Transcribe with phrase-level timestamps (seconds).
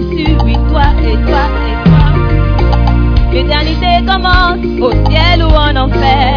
[0.00, 2.04] Déçu, oui, toi et toi et toi.
[3.32, 6.31] L'éternité commence au ciel ou en enfer.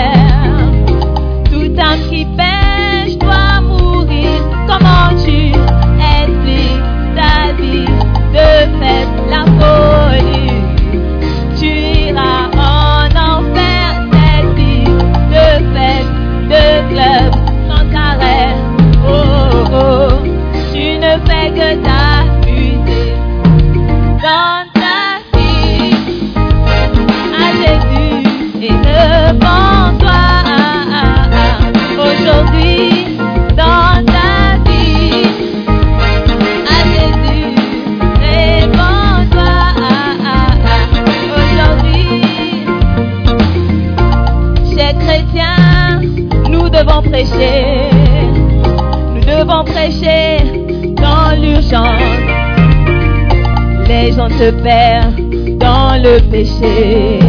[54.38, 57.20] Se perdent dans le péché.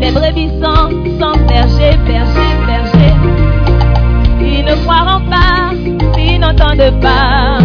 [0.00, 0.88] Les brebis sont
[1.18, 3.14] sans berger, berger, berger.
[4.40, 5.70] Ils ne croiront pas
[6.14, 7.58] s'ils n'entendent pas.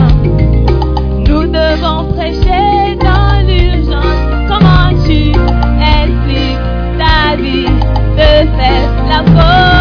[1.27, 4.23] Nous devons prêcher dans l'urgence.
[4.47, 5.31] Comment tu
[5.97, 6.65] expliques
[6.97, 7.65] ta vie
[8.17, 9.76] de fête, la folie?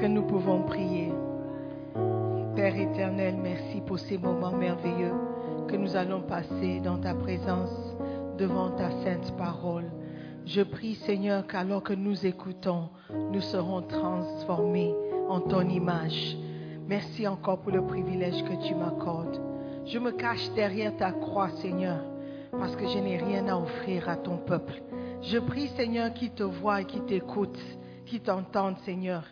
[0.00, 1.12] Que nous pouvons prier.
[2.56, 5.12] Père éternel, merci pour ces moments merveilleux
[5.68, 7.94] que nous allons passer dans ta présence
[8.38, 9.92] devant ta sainte parole.
[10.46, 12.88] Je prie Seigneur qu'alors que nous écoutons,
[13.30, 14.94] nous serons transformés
[15.28, 16.34] en ton image.
[16.88, 19.38] Merci encore pour le privilège que tu m'accordes.
[19.84, 22.00] Je me cache derrière ta croix, Seigneur,
[22.52, 24.82] parce que je n'ai rien à offrir à ton peuple.
[25.20, 27.60] Je prie, Seigneur, qui te voient et qui t'écoutent,
[28.10, 29.22] qui t'entendent, Seigneur,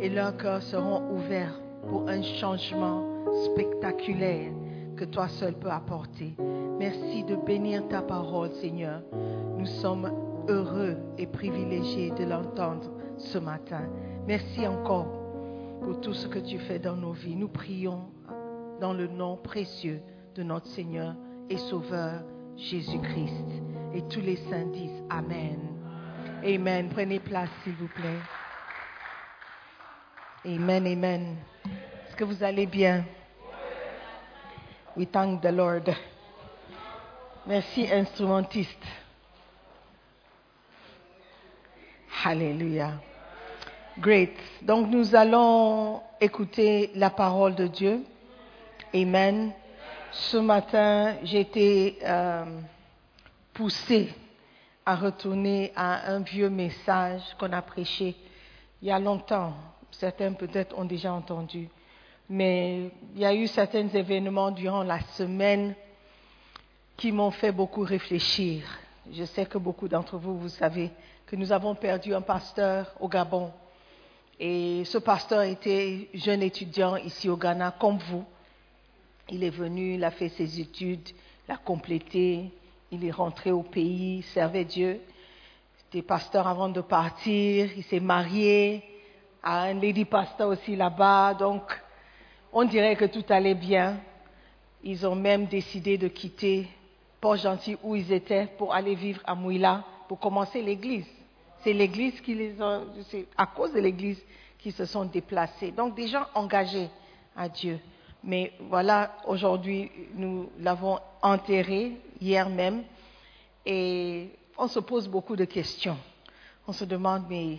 [0.00, 3.06] et leurs cœurs seront ouverts pour un changement
[3.44, 4.50] spectaculaire
[4.96, 6.34] que toi seul peux apporter.
[6.80, 9.02] Merci de bénir ta parole, Seigneur.
[9.56, 10.10] Nous sommes
[10.48, 13.82] heureux et privilégiés de l'entendre ce matin.
[14.26, 15.06] Merci encore
[15.80, 17.36] pour tout ce que tu fais dans nos vies.
[17.36, 18.00] Nous prions
[18.80, 20.00] dans le nom précieux
[20.34, 21.14] de notre Seigneur
[21.48, 22.24] et Sauveur
[22.56, 23.62] Jésus-Christ.
[23.94, 25.73] Et tous les saints disent Amen.
[26.46, 26.90] Amen.
[26.90, 28.20] Prenez place, s'il vous plaît.
[30.44, 31.36] Amen, amen.
[31.64, 33.02] Est-ce que vous allez bien?
[34.94, 35.88] We thank the Lord.
[37.46, 38.84] Merci, instrumentiste.
[42.22, 42.92] Alléluia.
[43.98, 44.36] Great.
[44.60, 48.04] Donc nous allons écouter la parole de Dieu.
[48.94, 49.50] Amen.
[50.12, 52.44] Ce matin, j'ai été euh,
[53.54, 54.12] poussée
[54.86, 58.14] à retourner à un vieux message qu'on a prêché
[58.84, 59.54] il y a longtemps.
[59.90, 61.70] Certains peut-être ont déjà entendu.
[62.28, 65.74] Mais il y a eu certains événements durant la semaine
[66.96, 68.62] qui m'ont fait beaucoup réfléchir.
[69.10, 70.90] Je sais que beaucoup d'entre vous, vous savez
[71.26, 73.50] que nous avons perdu un pasteur au Gabon.
[74.38, 78.24] Et ce pasteur était jeune étudiant ici au Ghana, comme vous.
[79.30, 81.08] Il est venu, il a fait ses études,
[81.48, 82.50] il a complété,
[82.94, 85.00] il est rentré au pays, servait Dieu.
[85.88, 88.82] Était pasteur avant de partir, il s'est marié
[89.42, 91.34] à un lady pasteur aussi là-bas.
[91.34, 91.62] Donc,
[92.52, 93.98] on dirait que tout allait bien.
[94.82, 96.68] Ils ont même décidé de quitter
[97.20, 101.06] Port-Gentil où ils étaient pour aller vivre à Mouila pour commencer l'église.
[101.62, 102.82] C'est l'église qui les a,
[103.36, 104.22] à cause de l'église
[104.58, 105.70] qu'ils se sont déplacés.
[105.70, 106.88] Donc des gens engagés
[107.36, 107.78] à Dieu.
[108.22, 112.84] Mais voilà, aujourd'hui, nous l'avons enterré hier même
[113.66, 115.98] et on se pose beaucoup de questions.
[116.66, 117.58] On se demande, mais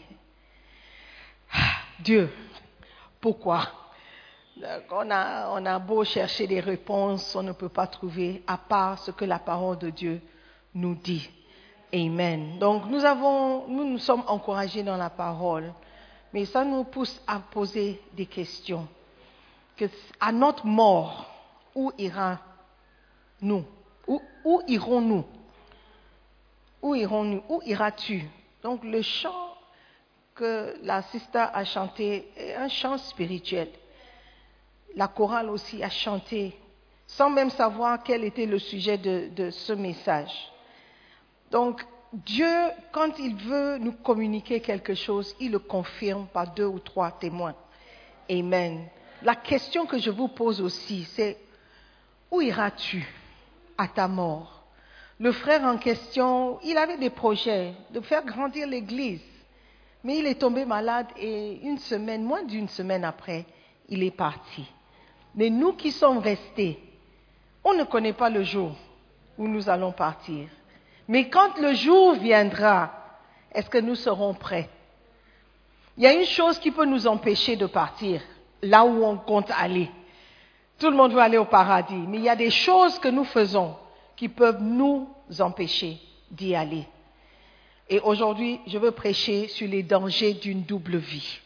[1.99, 2.31] Dieu,
[3.19, 3.67] pourquoi?
[4.91, 9.25] On a, beau chercher des réponses, on ne peut pas trouver à part ce que
[9.25, 10.21] la parole de Dieu
[10.73, 11.29] nous dit.
[11.93, 12.57] Amen.
[12.59, 15.73] Donc nous avons, nous nous sommes encouragés dans la parole,
[16.33, 18.87] mais ça nous pousse à poser des questions.
[19.75, 19.85] Que
[20.19, 21.29] à notre mort,
[21.75, 23.65] où ira-nous
[24.07, 25.25] Où, irons-nous?
[26.81, 27.43] Où irons-nous?
[27.49, 28.23] Où iras-tu?
[28.61, 29.55] Donc le chant
[30.35, 33.69] que la sister a chanté un chant spirituel.
[34.95, 36.57] La chorale aussi a chanté,
[37.07, 40.51] sans même savoir quel était le sujet de, de ce message.
[41.51, 46.79] Donc, Dieu, quand il veut nous communiquer quelque chose, il le confirme par deux ou
[46.79, 47.55] trois témoins.
[48.29, 48.87] Amen.
[49.21, 51.37] La question que je vous pose aussi, c'est
[52.31, 53.05] où iras-tu?
[53.77, 54.63] À ta mort
[55.19, 59.21] Le frère en question, il avait des projets de faire grandir l'Église,
[60.03, 63.45] mais il est tombé malade et une semaine, moins d'une semaine après,
[63.89, 64.65] il est parti.
[65.35, 66.79] Mais nous qui sommes restés,
[67.63, 68.75] on ne connaît pas le jour
[69.37, 70.47] où nous allons partir.
[71.07, 72.91] Mais quand le jour viendra,
[73.53, 74.69] est-ce que nous serons prêts?
[75.97, 78.21] Il y a une chose qui peut nous empêcher de partir
[78.61, 79.89] là où on compte aller.
[80.79, 83.23] Tout le monde veut aller au paradis, mais il y a des choses que nous
[83.23, 83.75] faisons
[84.15, 85.07] qui peuvent nous
[85.39, 85.97] empêcher
[86.31, 86.85] d'y aller.
[87.89, 91.39] Et aujourd'hui, je veux prêcher sur les dangers d'une double vie.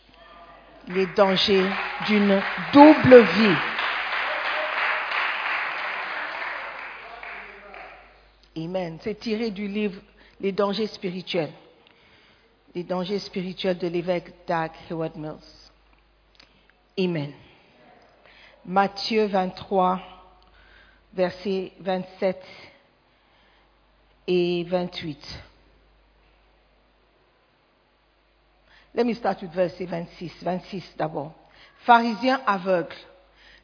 [0.87, 1.65] Les dangers
[2.07, 2.41] d'une
[2.73, 3.55] double vie.
[8.57, 8.97] Amen.
[9.01, 10.01] C'est tiré du livre
[10.41, 11.51] Les dangers spirituels.
[12.73, 15.71] Les dangers spirituels de l'évêque Doug Heward Mills.
[16.97, 17.33] Amen.
[18.65, 19.99] Matthieu 23,
[21.13, 22.43] versets 27
[24.27, 25.39] et 28.
[28.95, 30.43] Let me start with verset 26.
[30.43, 31.33] 26 d'abord.
[31.85, 32.95] Pharisiens aveugles,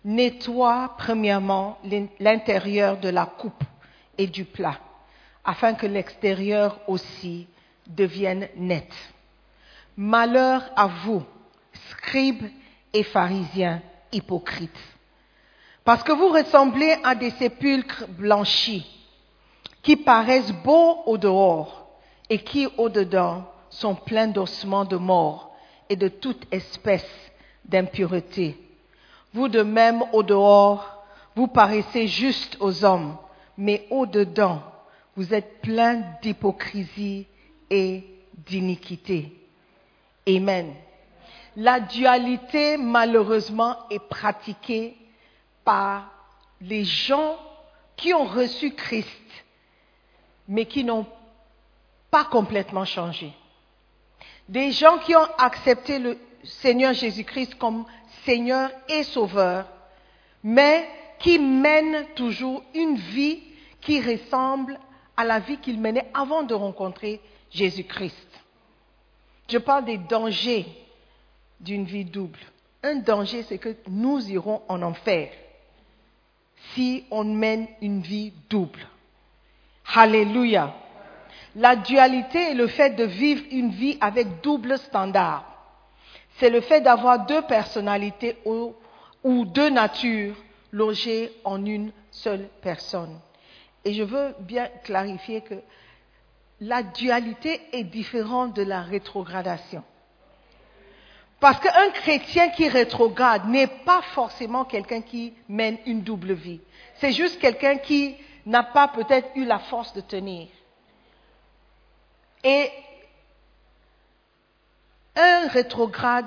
[0.03, 1.77] nettoie premièrement
[2.19, 3.63] l'intérieur de la coupe
[4.17, 4.79] et du plat,
[5.43, 7.47] afin que l'extérieur aussi
[7.87, 8.91] devienne net.
[9.97, 11.23] Malheur à vous,
[11.89, 12.45] scribes
[12.93, 13.81] et pharisiens
[14.15, 14.71] hypocrites,
[15.83, 18.85] parce que vous ressemblez à des sépulcres blanchis,
[19.83, 21.87] qui paraissent beaux au dehors
[22.29, 25.55] et qui au dedans sont pleins d'ossements de mort
[25.89, 27.05] et de toute espèce
[27.63, 28.57] d'impureté.
[29.33, 31.03] Vous de même au dehors,
[31.35, 33.17] vous paraissez juste aux hommes,
[33.57, 34.61] mais au-dedans,
[35.15, 37.27] vous êtes plein d'hypocrisie
[37.69, 38.03] et
[38.47, 39.33] d'iniquité.
[40.27, 40.73] Amen.
[41.55, 44.97] La dualité, malheureusement, est pratiquée
[45.63, 46.11] par
[46.61, 47.37] les gens
[47.95, 49.07] qui ont reçu Christ,
[50.47, 51.05] mais qui n'ont
[52.11, 53.31] pas complètement changé.
[54.49, 57.85] Des gens qui ont accepté le Seigneur Jésus-Christ comme
[58.25, 59.65] Seigneur et Sauveur,
[60.43, 60.87] mais
[61.19, 63.41] qui mènent toujours une vie
[63.81, 64.79] qui ressemble
[65.17, 67.21] à la vie qu'ils menaient avant de rencontrer
[67.51, 68.27] Jésus-Christ.
[69.49, 70.65] Je parle des dangers
[71.59, 72.39] d'une vie double.
[72.83, 75.29] Un danger, c'est que nous irons en enfer
[76.73, 78.87] si on mène une vie double.
[79.93, 80.73] Alléluia.
[81.55, 85.45] La dualité est le fait de vivre une vie avec double standard.
[86.37, 88.73] C'est le fait d'avoir deux personnalités ou,
[89.23, 90.35] ou deux natures
[90.71, 93.17] logées en une seule personne.
[93.85, 95.55] Et je veux bien clarifier que
[96.59, 99.83] la dualité est différente de la rétrogradation.
[101.45, 106.59] Parce qu'un chrétien qui rétrograde n'est pas forcément quelqu'un qui mène une double vie.
[106.95, 108.15] C'est juste quelqu'un qui
[108.47, 110.47] n'a pas peut-être eu la force de tenir.
[112.43, 112.71] Et
[115.15, 116.25] un rétrograde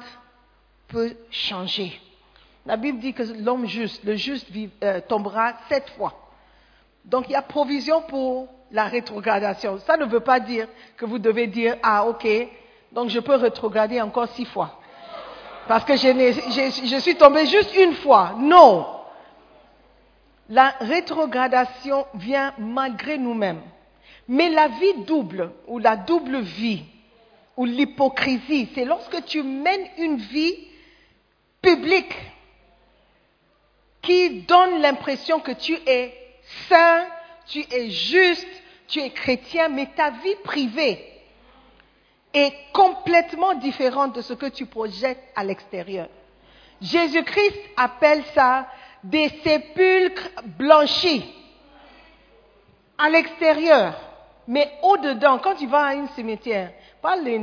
[0.87, 2.01] peut changer.
[2.65, 4.47] La Bible dit que l'homme juste, le juste
[4.85, 6.15] euh, tombera sept fois.
[7.05, 9.79] Donc il y a provision pour la rétrogradation.
[9.81, 12.25] Ça ne veut pas dire que vous devez dire, ah ok,
[12.93, 14.78] donc je peux rétrograder encore six fois.
[15.69, 18.35] Parce que je, suis tombé juste une fois.
[18.39, 18.87] Non.
[20.49, 23.61] La rétrogradation vient malgré nous-mêmes.
[24.29, 26.85] Mais la vie double, ou la double vie,
[27.57, 30.57] ou l'hypocrisie, c'est lorsque tu mènes une vie
[31.61, 32.17] publique
[34.01, 36.15] qui donne l'impression que tu es
[36.69, 37.05] saint,
[37.47, 38.49] tu es juste,
[38.87, 41.08] tu es chrétien, mais ta vie privée
[42.35, 46.09] est complètement différente de ce que tu projettes à l'extérieur.
[46.81, 48.67] Jésus-Christ appelle ça
[49.03, 51.25] des sépulcres blanchis
[52.97, 53.95] à l'extérieur,
[54.47, 57.41] mais au-dedans, quand tu vas à un cimetière, pas les,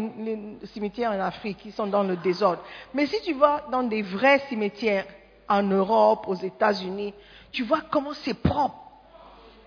[0.73, 2.61] cimetières en Afrique qui sont dans le désordre,
[2.93, 5.05] mais si tu vas dans des vrais cimetières
[5.47, 7.13] en Europe, aux États-Unis,
[7.51, 8.75] tu vois comment c'est propre.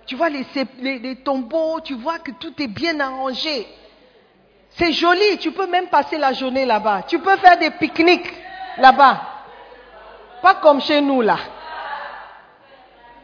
[0.07, 3.67] Tu vois les, tombeaux, tu vois que tout est bien arrangé.
[4.71, 7.03] C'est joli, tu peux même passer la journée là-bas.
[7.09, 8.33] Tu peux faire des pique-niques
[8.79, 9.21] là-bas.
[10.43, 11.39] Pas comme chez nous là.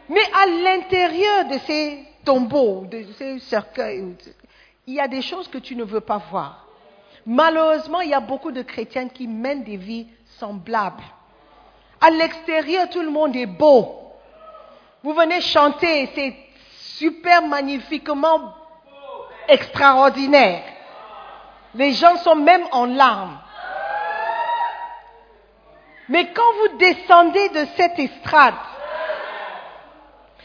[0.09, 4.15] Mais à l'intérieur de ces tombeaux, de ces cercueils,
[4.85, 6.65] il y a des choses que tu ne veux pas voir.
[7.25, 11.03] Malheureusement, il y a beaucoup de chrétiens qui mènent des vies semblables.
[11.99, 14.11] À l'extérieur, tout le monde est beau.
[15.01, 16.35] Vous venez chanter, c'est
[16.71, 18.53] super magnifiquement
[19.47, 20.63] extraordinaire.
[21.75, 23.37] Les gens sont même en larmes.
[26.07, 28.55] Mais quand vous descendez de cette estrade,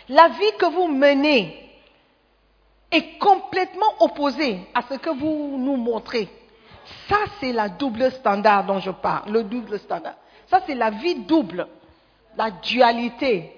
[0.08, 1.56] la vie que vous menez
[2.90, 6.28] est complètement opposée à ce que vous nous montrez.
[7.08, 10.14] Ça, c'est la double standard dont je parle, le double standard.
[10.48, 11.68] Ça, c'est la vie double,
[12.36, 13.52] la dualité.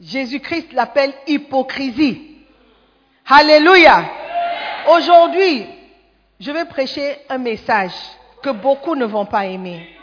[0.00, 2.36] Jésus-Christ l'appelle hypocrisie.
[3.26, 4.04] Alléluia.
[4.88, 5.66] Aujourd'hui,
[6.40, 7.92] je vais prêcher un message
[8.42, 9.94] que beaucoup ne vont pas aimer.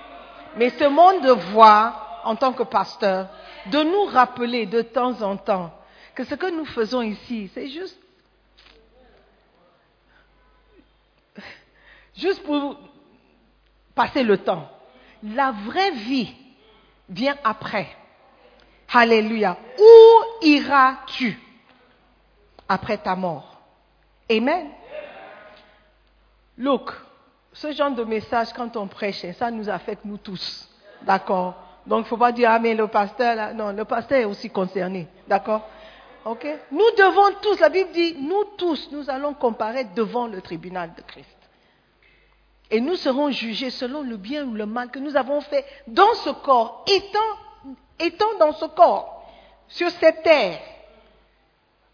[0.56, 3.28] Mais ce monde voit, en tant que pasteur,
[3.66, 5.74] de nous rappeler de temps en temps
[6.14, 8.00] que ce que nous faisons ici, c'est juste,
[12.16, 12.80] juste pour
[13.94, 14.70] passer le temps.
[15.24, 16.34] La vraie vie
[17.10, 17.88] vient après.
[18.94, 19.58] Alléluia.
[19.78, 21.40] Où iras-tu
[22.70, 23.60] après ta mort?
[24.32, 24.70] Amen.
[26.58, 26.92] Look,
[27.54, 30.68] ce genre de message, quand on prêche, ça nous affecte nous tous.
[31.04, 31.56] D'accord?
[31.86, 33.54] Donc, il ne faut pas dire, ah, mais le pasteur, là.
[33.54, 35.08] non, le pasteur est aussi concerné.
[35.28, 35.62] D'accord?
[36.26, 36.46] Ok?
[36.72, 41.02] Nous devons tous, la Bible dit, nous tous, nous allons comparaître devant le tribunal de
[41.02, 41.38] Christ.
[42.70, 46.14] Et nous serons jugés selon le bien ou le mal que nous avons fait dans
[46.16, 49.26] ce corps, étant, étant dans ce corps,
[49.70, 50.60] sur cette terre.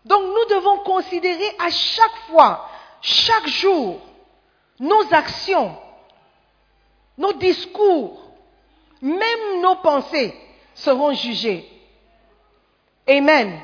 [0.05, 2.67] Donc nous devons considérer à chaque fois,
[3.01, 4.01] chaque jour,
[4.79, 5.77] nos actions,
[7.17, 8.31] nos discours,
[9.01, 10.33] même nos pensées
[10.73, 11.69] seront jugées.
[13.07, 13.59] Amen.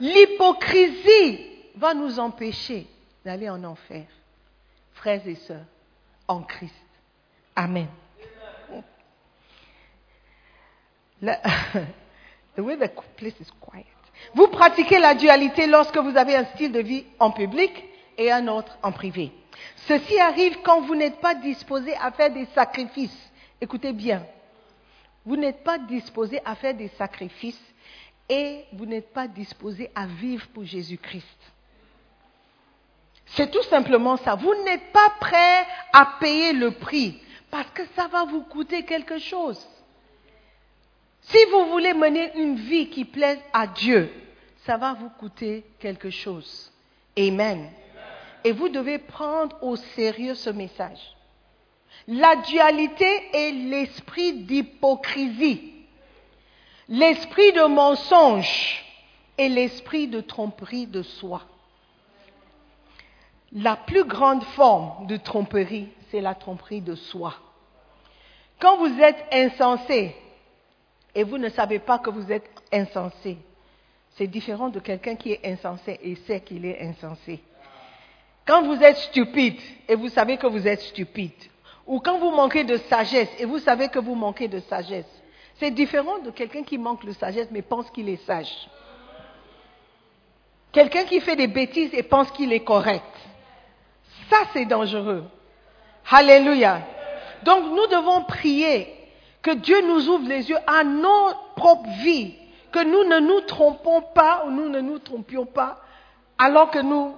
[0.00, 2.86] L'hypocrisie va nous empêcher
[3.24, 4.06] d'aller en enfer.
[4.92, 5.64] Frères et sœurs,
[6.28, 6.74] en Christ.
[7.54, 7.88] Amen.
[12.56, 13.86] the way the place is quiet.
[14.34, 17.72] Vous pratiquez la dualité lorsque vous avez un style de vie en public
[18.16, 19.32] et un autre en privé.
[19.86, 23.30] Ceci arrive quand vous n'êtes pas disposé à faire des sacrifices.
[23.60, 24.24] Écoutez bien.
[25.24, 27.60] Vous n'êtes pas disposé à faire des sacrifices
[28.28, 31.38] et vous n'êtes pas disposé à vivre pour Jésus-Christ.
[33.26, 34.34] C'est tout simplement ça.
[34.34, 39.18] Vous n'êtes pas prêt à payer le prix parce que ça va vous coûter quelque
[39.18, 39.66] chose.
[41.22, 44.12] Si vous voulez mener une vie qui plaise à Dieu,
[44.66, 46.70] ça va vous coûter quelque chose.
[47.18, 47.70] Amen.
[48.44, 51.00] Et vous devez prendre au sérieux ce message.
[52.06, 55.72] La dualité est l'esprit d'hypocrisie,
[56.88, 58.84] l'esprit de mensonge
[59.38, 61.42] et l'esprit de tromperie de soi.
[63.52, 67.34] La plus grande forme de tromperie, c'est la tromperie de soi.
[68.58, 70.14] Quand vous êtes insensé
[71.14, 73.38] et vous ne savez pas que vous êtes insensé,
[74.16, 77.40] c'est différent de quelqu'un qui est insensé et sait qu'il est insensé.
[78.46, 81.32] Quand vous êtes stupide et vous savez que vous êtes stupide,
[81.86, 85.08] ou quand vous manquez de sagesse et vous savez que vous manquez de sagesse,
[85.56, 88.68] c'est différent de quelqu'un qui manque de sagesse mais pense qu'il est sage.
[90.72, 93.04] Quelqu'un qui fait des bêtises et pense qu'il est correct.
[94.28, 95.24] Ça, c'est dangereux.
[96.10, 96.80] Alléluia.
[97.44, 98.92] Donc, nous devons prier
[99.40, 102.34] que Dieu nous ouvre les yeux à nos propres vies,
[102.72, 105.80] que nous ne nous trompons pas ou nous ne nous trompions pas
[106.38, 107.14] alors que nous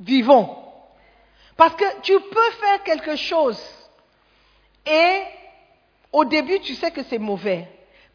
[0.00, 0.56] vivons.
[1.56, 3.60] Parce que tu peux faire quelque chose
[4.84, 5.22] et
[6.12, 7.68] au début tu sais que c'est mauvais,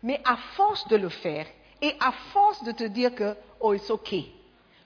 [0.04, 1.46] mais à force de le faire
[1.82, 4.15] et à force de te dire que oh c'est ok,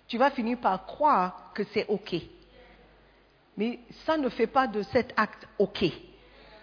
[0.08, 2.16] tu vas finir par croire que c'est ok.
[3.58, 5.86] Mais ça ne fait pas de cet acte ok.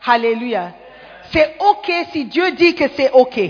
[0.05, 0.75] Alléluia.
[1.31, 3.41] C'est ok si Dieu dit que c'est ok.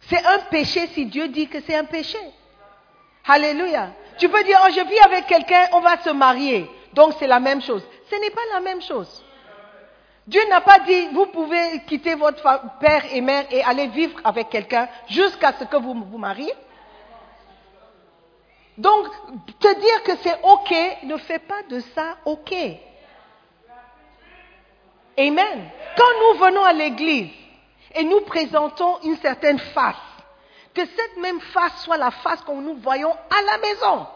[0.00, 2.18] C'est un péché si Dieu dit que c'est un péché.
[3.26, 3.92] Alléluia.
[4.18, 6.68] Tu peux dire, oh, je vis avec quelqu'un, on va se marier.
[6.92, 7.82] Donc c'est la même chose.
[8.10, 9.24] Ce n'est pas la même chose.
[10.26, 12.42] Dieu n'a pas dit, vous pouvez quitter votre
[12.80, 16.52] père et mère et aller vivre avec quelqu'un jusqu'à ce que vous vous mariez.
[18.76, 19.06] Donc,
[19.58, 20.72] te dire que c'est OK
[21.04, 22.54] ne fait pas de ça OK.
[25.18, 25.70] Amen.
[25.96, 27.30] Quand nous venons à l'église
[27.94, 29.96] et nous présentons une certaine face,
[30.78, 34.06] que cette même face soit la face que nous voyons à la maison.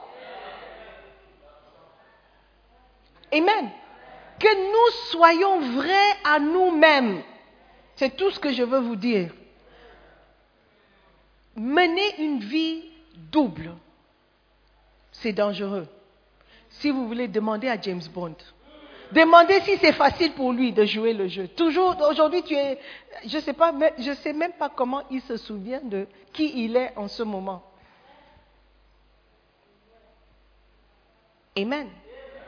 [3.32, 3.70] Amen.
[4.38, 7.22] Que nous soyons vrais à nous-mêmes.
[7.96, 9.32] C'est tout ce que je veux vous dire.
[11.56, 12.84] Mener une vie
[13.16, 13.74] double,
[15.10, 15.88] c'est dangereux.
[16.70, 18.36] Si vous voulez, demander à James Bond.
[19.12, 21.46] Demandez si c'est facile pour lui de jouer le jeu.
[21.48, 22.78] Toujours, aujourd'hui, tu es,
[23.26, 26.92] je sais pas, je sais même pas comment il se souvient de qui il est
[26.96, 27.62] en ce moment.
[31.56, 31.88] Amen.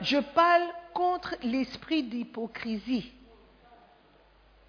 [0.01, 3.13] Je parle contre l'esprit d'hypocrisie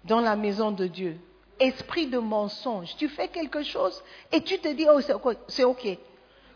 [0.03, 1.17] dans la maison de Dieu.
[1.59, 2.95] Esprit de mensonge.
[2.97, 4.99] Tu fais quelque chose et tu te dis, oh,
[5.47, 5.97] c'est ok.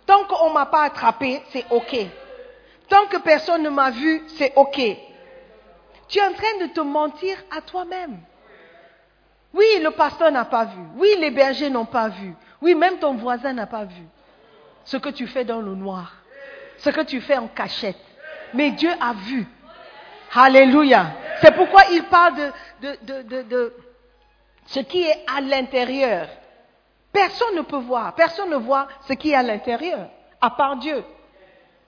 [0.05, 1.97] Tant qu'on ne m'a pas attrapé, c'est ok.
[2.87, 4.79] Tant que personne ne m'a vu, c'est ok.
[6.11, 8.19] Tu es en train de te mentir à toi-même.
[9.53, 10.81] Oui, le pasteur n'a pas vu.
[10.97, 12.35] Oui, les bergers n'ont pas vu.
[12.61, 14.03] Oui, même ton voisin n'a pas vu.
[14.83, 16.11] Ce que tu fais dans le noir.
[16.79, 17.97] Ce que tu fais en cachette.
[18.53, 19.47] Mais Dieu a vu.
[20.35, 21.13] Alléluia.
[21.41, 23.73] C'est pourquoi il parle de, de, de, de,
[24.65, 26.27] ce qui est à l'intérieur.
[27.13, 28.15] Personne ne peut voir.
[28.15, 30.09] Personne ne voit ce qui est à l'intérieur,
[30.41, 31.05] à part Dieu.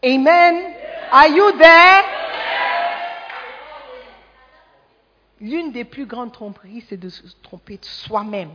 [0.01, 0.63] Amen.
[1.11, 2.22] Are you there?
[5.43, 8.51] L'une des plus grandes tromperies, c'est de se tromper de soi-même.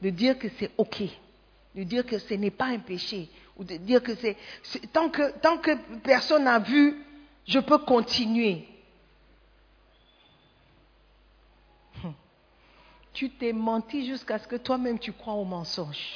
[0.00, 1.02] De dire que c'est OK.
[1.74, 3.28] De dire que ce n'est pas un péché.
[3.56, 4.36] Ou de dire que c'est.
[4.92, 7.02] Tant que, personne n'a vu,
[7.48, 8.68] je peux continuer.
[12.04, 12.14] Hum.
[13.12, 16.14] Tu t'es menti jusqu'à ce que toi-même tu crois au mensonge.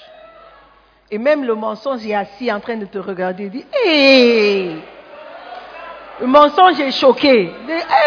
[1.11, 4.77] Et même le mensonge est assis en train de te regarder et dit Hé
[6.21, 7.53] Le mensonge est choqué.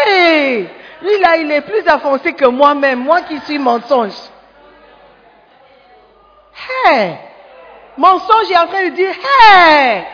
[0.08, 0.66] Hé
[1.04, 4.14] lui là, il est plus avancé que moi-même, moi qui suis mensonge.
[6.86, 7.18] Hey!
[7.96, 10.04] Mensonge est en train de dire, hey!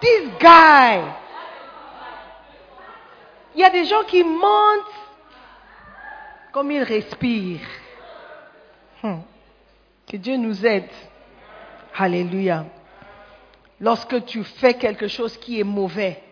[0.00, 1.00] This guy!
[3.54, 4.94] Il y a des gens qui mentent
[6.52, 7.66] comme ils respirent.
[9.02, 9.20] Hmm.
[10.10, 10.90] Que Dieu nous aide.
[11.96, 12.66] Alléluia.
[13.80, 16.22] Lorsque tu fais quelque chose qui est mauvais,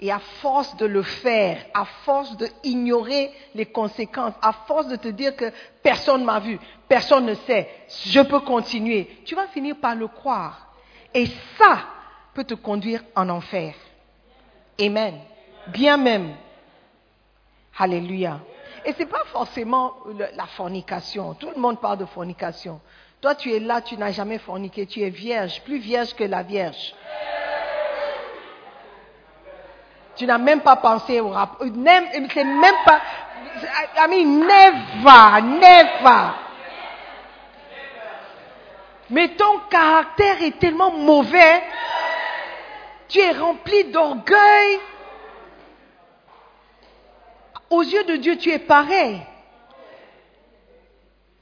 [0.00, 5.08] et à force de le faire, à force d'ignorer les conséquences, à force de te
[5.08, 6.58] dire que personne m'a vu,
[6.88, 7.68] personne ne sait,
[8.06, 10.68] je peux continuer, tu vas finir par le croire.
[11.12, 11.26] Et
[11.58, 11.80] ça
[12.34, 13.74] peut te conduire en enfer.
[14.80, 15.18] Amen.
[15.68, 16.34] Bien même.
[17.76, 18.40] Alléluia.
[18.84, 19.94] Et ce n'est pas forcément
[20.36, 21.34] la fornication.
[21.34, 22.80] Tout le monde parle de fornication.
[23.20, 26.44] Toi, tu es là, tu n'as jamais forniqué, tu es vierge, plus vierge que la
[26.44, 26.94] vierge.
[30.18, 31.64] Tu n'as même pas pensé au rapport.
[31.64, 33.00] C'est même pas.
[33.96, 36.32] I mean, never, never.
[39.10, 41.62] Mais ton caractère est tellement mauvais.
[43.08, 44.80] Tu es rempli d'orgueil.
[47.70, 49.20] Aux yeux de Dieu, tu es pareil.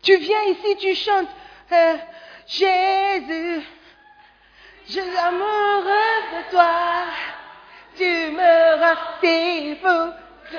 [0.03, 1.29] Tu viens ici, tu chantes.
[1.73, 1.97] Euh,
[2.47, 3.63] Jésus,
[4.87, 7.07] je suis amoureux de toi
[7.97, 10.13] tu me rassures.
[10.51, 10.57] Tu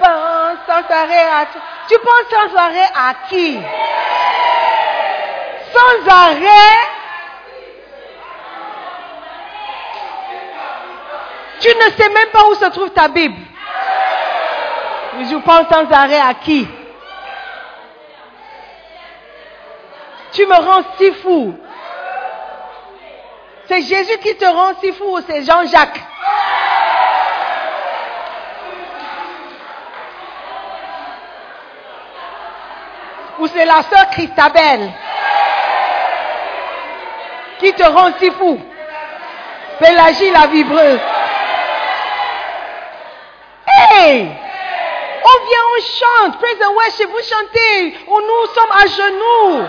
[0.00, 1.46] penses sans arrêt à
[1.88, 3.58] Tu penses sans arrêt à qui?
[5.72, 6.88] Sans arrêt
[11.60, 13.40] Tu ne sais même pas où se trouve ta Bible.
[15.20, 16.66] Je pense sans arrêt à qui?
[20.32, 21.58] Tu me rends si fou.
[23.66, 26.00] C'est Jésus qui te rend si fou ou c'est Jean-Jacques
[33.38, 34.90] ou c'est la sœur Christabelle
[37.58, 38.60] qui te rend si fou.
[39.78, 41.00] Pélagie la vibreuse.
[43.66, 44.28] Hey!
[45.24, 46.38] On vient, on chante.
[46.38, 47.94] Praise and worship, vous chantez.
[48.06, 49.66] Nous sommes à genoux.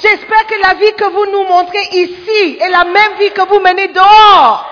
[0.00, 3.60] J'espère que la vie que vous nous montrez ici est la même vie que vous
[3.60, 4.70] menez dehors.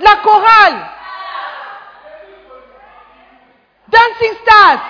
[0.00, 0.95] La chorale.
[3.88, 4.82] Dancing Stars.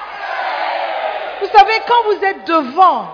[1.40, 3.08] Vous savez, quand vous êtes devant,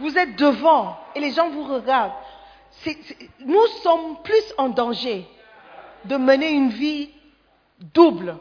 [0.00, 2.12] vous êtes devant et les gens vous regardent,
[3.40, 5.28] nous sommes plus en danger
[6.04, 7.10] de mener une vie
[7.78, 8.36] double.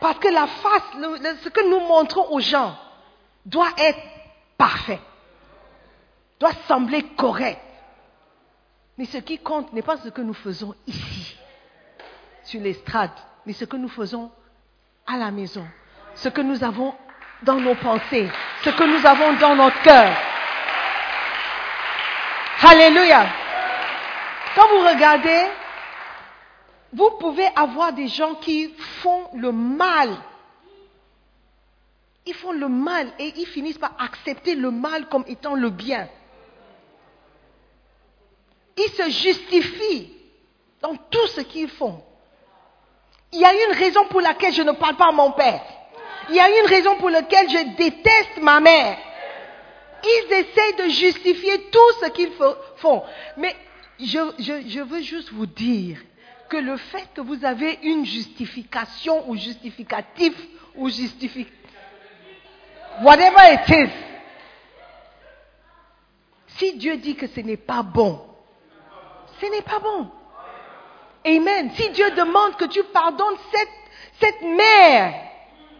[0.00, 0.82] Parce que la face,
[1.42, 2.76] ce que nous montrons aux gens,
[3.46, 3.98] doit être
[4.56, 5.00] parfait,
[6.38, 7.60] doit sembler correct.
[8.96, 11.36] Mais ce qui compte n'est pas ce que nous faisons ici,
[12.42, 13.12] sur l'estrade,
[13.46, 14.30] mais ce que nous faisons
[15.06, 15.66] à la maison
[16.22, 16.94] ce que nous avons
[17.42, 18.28] dans nos pensées,
[18.64, 20.12] ce que nous avons dans notre cœur.
[22.62, 23.26] Alléluia.
[24.56, 25.42] Quand vous regardez,
[26.92, 30.10] vous pouvez avoir des gens qui font le mal.
[32.26, 36.08] Ils font le mal et ils finissent par accepter le mal comme étant le bien.
[38.76, 40.12] Ils se justifient
[41.10, 42.02] tout ce qu'ils font.
[43.32, 45.62] Il y a une raison pour laquelle je ne parle pas à mon père.
[46.28, 48.98] Il y a une raison pour laquelle je déteste ma mère.
[50.04, 52.32] Ils essayent de justifier tout ce qu'ils
[52.76, 53.02] font.
[53.36, 53.54] Mais
[53.98, 55.98] je, veux juste vous dire
[56.48, 60.34] que le fait que vous avez une justification ou justificatif
[60.76, 61.52] ou justificatif,
[63.02, 63.90] whatever it is,
[66.58, 68.24] si Dieu dit que ce n'est pas bon,
[69.40, 70.10] ce n'est pas bon.
[71.26, 71.70] Amen.
[71.74, 73.68] Si Dieu demande que tu pardonnes cette,
[74.20, 75.27] cette mère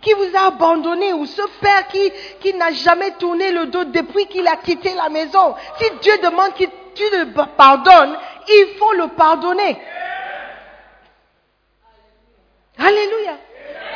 [0.01, 4.27] qui vous a abandonné ou ce père qui, qui n'a jamais tourné le dos depuis
[4.27, 8.17] qu'il a quitté la maison, si Dieu demande que tu le pardonnes,
[8.49, 9.81] il faut le pardonner.
[12.79, 13.39] Alléluia.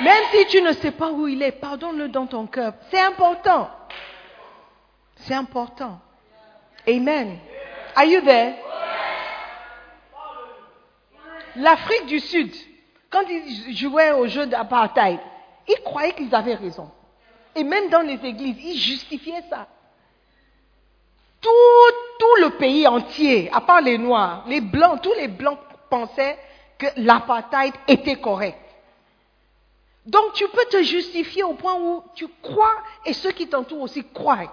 [0.00, 2.74] Même si tu ne sais pas où il est, pardonne-le dans ton cœur.
[2.90, 3.70] C'est important.
[5.16, 6.00] C'est important.
[6.88, 7.38] Amen.
[7.94, 8.54] Are you there?
[11.56, 12.52] L'Afrique du Sud,
[13.10, 15.20] quand ils jouaient au jeu d'apartheid,
[15.76, 16.90] ils croyaient qu'ils avaient raison.
[17.54, 19.68] Et même dans les églises, ils justifiaient ça.
[21.40, 21.50] Tout,
[22.18, 25.58] tout le pays entier, à part les Noirs, les Blancs, tous les Blancs
[25.90, 26.38] pensaient
[26.78, 28.58] que l'apartheid était correct.
[30.06, 34.04] Donc tu peux te justifier au point où tu crois et ceux qui t'entourent aussi
[34.12, 34.52] croient.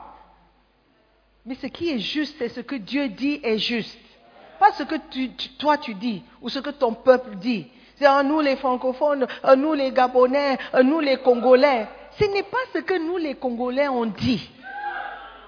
[1.46, 3.98] Mais ce qui est juste, c'est ce que Dieu dit est juste.
[4.60, 4.96] Pas ce que
[5.58, 7.68] toi tu dis ou ce que ton peuple dit.
[8.00, 11.86] C'est à nous les francophones, à nous les Gabonais, à nous les Congolais.
[12.18, 14.50] Ce n'est pas ce que nous les Congolais ont dit.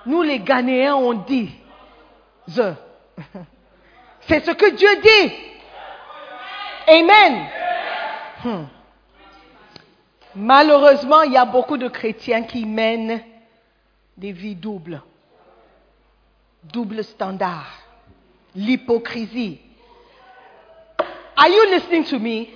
[0.06, 1.50] Nous les Ghanéens ont dit.
[4.28, 5.34] C'est ce que Dieu dit.
[6.88, 7.48] Amen.
[8.44, 8.66] Hmm.
[10.36, 13.22] Malheureusement, il y a beaucoup de chrétiens qui mènent
[14.18, 15.02] des vies doubles.
[16.64, 17.80] Double standard.
[18.56, 19.62] L'hypocrisie.
[21.42, 22.54] Are you listening to me?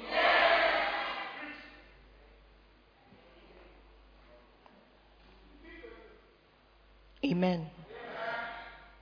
[7.24, 7.65] Amen.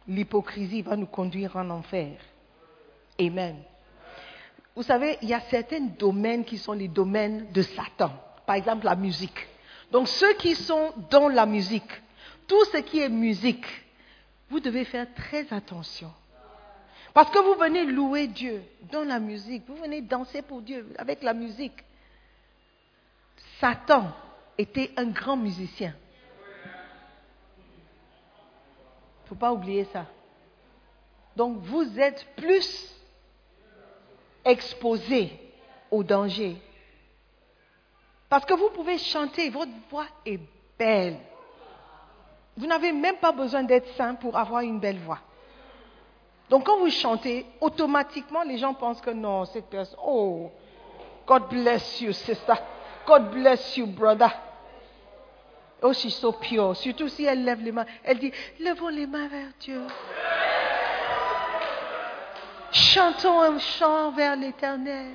[0.07, 2.17] L'hypocrisie va nous conduire en enfer.
[3.19, 3.57] Amen.
[4.73, 8.13] Vous savez, il y a certains domaines qui sont les domaines de Satan.
[8.45, 9.49] Par exemple, la musique.
[9.91, 11.91] Donc, ceux qui sont dans la musique,
[12.47, 13.65] tout ce qui est musique,
[14.49, 16.09] vous devez faire très attention.
[17.13, 21.21] Parce que vous venez louer Dieu dans la musique, vous venez danser pour Dieu avec
[21.21, 21.83] la musique.
[23.59, 24.11] Satan
[24.57, 25.93] était un grand musicien.
[29.19, 30.07] Il ne faut pas oublier ça.
[31.35, 32.91] Donc vous êtes plus
[34.43, 35.31] exposé
[35.91, 36.57] au danger.
[38.27, 40.39] Parce que vous pouvez chanter, votre voix est
[40.77, 41.17] belle.
[42.57, 45.19] Vous n'avez même pas besoin d'être saint pour avoir une belle voix.
[46.49, 50.51] Donc quand vous chantez, automatiquement les gens pensent que non, cette personne, oh,
[51.25, 52.55] God bless you, sister.
[53.05, 54.29] God bless you, brother.
[55.81, 56.75] Oh, she's so pure.
[56.75, 57.85] Surtout si elle lève les mains.
[58.03, 59.81] Elle dit, levons les mains vers Dieu.
[62.71, 65.11] Chantons un chant vers l'éternel.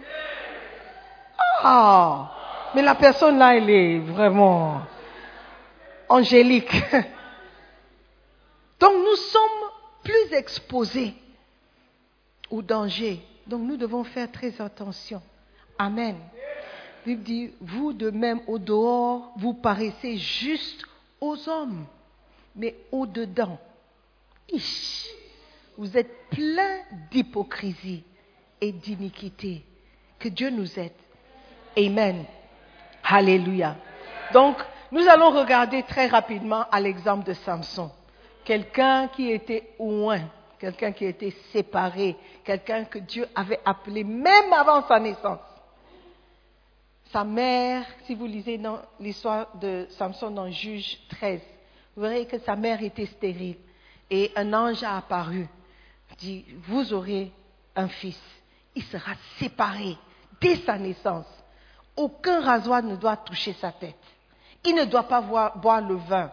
[1.63, 2.31] Ah,
[2.75, 4.83] mais la personne là, elle est vraiment
[6.09, 6.73] angélique.
[8.81, 9.71] Donc nous sommes
[10.09, 11.15] plus exposés
[12.51, 13.21] au danger.
[13.47, 15.21] Donc nous devons faire très attention.
[15.79, 16.17] Amen.
[17.05, 20.83] Bible dit, vous de même au dehors, vous paraissez juste
[21.21, 21.85] aux hommes,
[22.57, 23.59] mais au-dedans,
[25.77, 26.79] vous êtes plein
[27.11, 28.03] d'hypocrisie
[28.63, 29.63] et d'iniquité.
[30.19, 30.93] Que Dieu nous aide.
[31.77, 32.25] Amen.
[33.05, 33.77] Alléluia.
[34.33, 34.57] Donc,
[34.91, 37.91] nous allons regarder très rapidement à l'exemple de Samson.
[38.49, 40.21] Quelqu'un qui était loin,
[40.59, 45.43] quelqu'un qui était séparé, quelqu'un que Dieu avait appelé même avant sa naissance.
[47.13, 51.43] Sa mère, si vous lisez dans l'histoire de Samson dans Juge 13,
[51.95, 53.59] vous verrez que sa mère était stérile.
[54.11, 55.47] Et un ange a apparu,
[56.17, 57.31] dit, vous aurez
[57.77, 58.19] un fils.
[58.75, 59.99] Il sera séparé
[60.41, 61.27] dès sa naissance.
[61.95, 64.03] Aucun rasoir ne doit toucher sa tête.
[64.65, 66.33] Il ne doit pas boire le vin.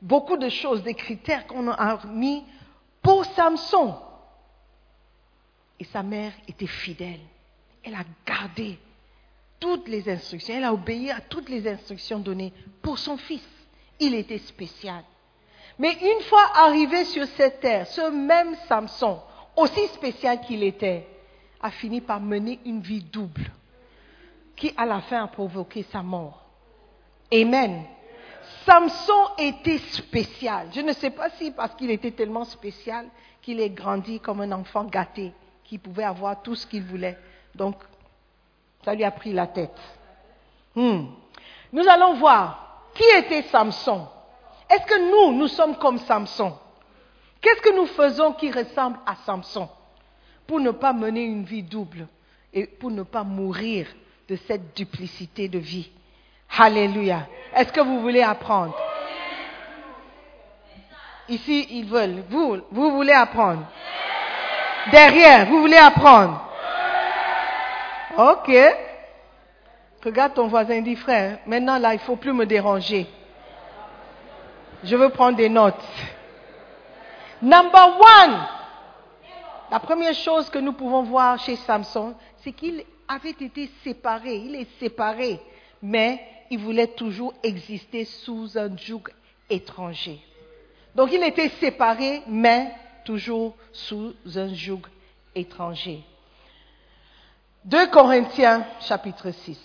[0.00, 2.44] Beaucoup de choses, des critères qu'on a mis
[3.02, 3.96] pour Samson.
[5.80, 7.20] Et sa mère était fidèle.
[7.82, 8.78] Elle a gardé
[9.58, 10.54] toutes les instructions.
[10.54, 13.46] Elle a obéi à toutes les instructions données pour son fils.
[14.00, 15.02] Il était spécial.
[15.78, 19.20] Mais une fois arrivé sur cette terre, ce même Samson,
[19.56, 21.06] aussi spécial qu'il était,
[21.60, 23.50] a fini par mener une vie double,
[24.56, 26.44] qui à la fin a provoqué sa mort.
[27.32, 27.84] Amen.
[28.68, 30.68] Samson était spécial.
[30.74, 33.06] Je ne sais pas si parce qu'il était tellement spécial
[33.40, 35.32] qu'il est grandi comme un enfant gâté,
[35.64, 37.18] qui pouvait avoir tout ce qu'il voulait.
[37.54, 37.76] Donc,
[38.84, 39.80] ça lui a pris la tête.
[40.74, 41.06] Hmm.
[41.72, 44.06] Nous allons voir qui était Samson.
[44.68, 46.52] Est-ce que nous, nous sommes comme Samson?
[47.40, 49.66] Qu'est-ce que nous faisons qui ressemble à Samson
[50.46, 52.06] pour ne pas mener une vie double
[52.52, 53.86] et pour ne pas mourir
[54.28, 55.90] de cette duplicité de vie?
[56.56, 57.26] Alléluia.
[57.54, 58.76] Est-ce que vous voulez apprendre?
[61.28, 62.24] Ici, ils veulent.
[62.30, 63.64] Vous, vous voulez apprendre?
[64.90, 66.44] Derrière, vous voulez apprendre?
[68.16, 68.50] Ok.
[70.04, 73.06] Regarde ton voisin, dit frère, maintenant là, il ne faut plus me déranger.
[74.84, 75.84] Je veux prendre des notes.
[77.42, 78.38] Number one.
[79.70, 84.36] La première chose que nous pouvons voir chez Samson, c'est qu'il avait été séparé.
[84.36, 85.40] Il est séparé,
[85.82, 89.04] mais il voulait toujours exister sous un joug
[89.50, 90.20] étranger.
[90.94, 94.82] Donc il était séparé, mais toujours sous un joug
[95.34, 96.02] étranger.
[97.64, 99.60] 2 Corinthiens chapitre 6.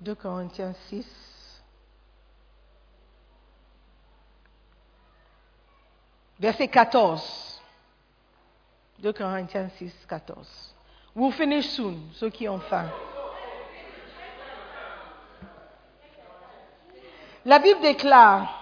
[0.00, 1.06] 2 Corinthiens 6.
[6.38, 7.62] Verset 14.
[8.98, 10.75] 2 Corinthiens 6, 14.
[11.16, 12.90] We'll finish soon, ceux qui ont faim.
[17.46, 18.52] La Bible déclare,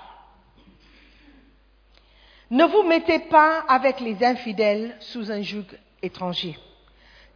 [2.51, 5.65] ne vous mettez pas avec les infidèles sous un joug
[6.01, 6.57] étranger,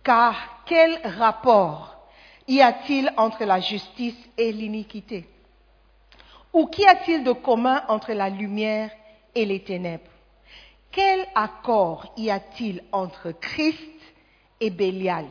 [0.05, 1.97] car quel rapport
[2.47, 5.29] y a-t-il entre la justice et l'iniquité?
[6.53, 8.93] Ou qu'y a-t-il de commun entre la lumière
[9.35, 10.13] et les ténèbres?
[10.93, 13.98] Quel accord y a-t-il entre Christ
[14.61, 15.27] et Bélial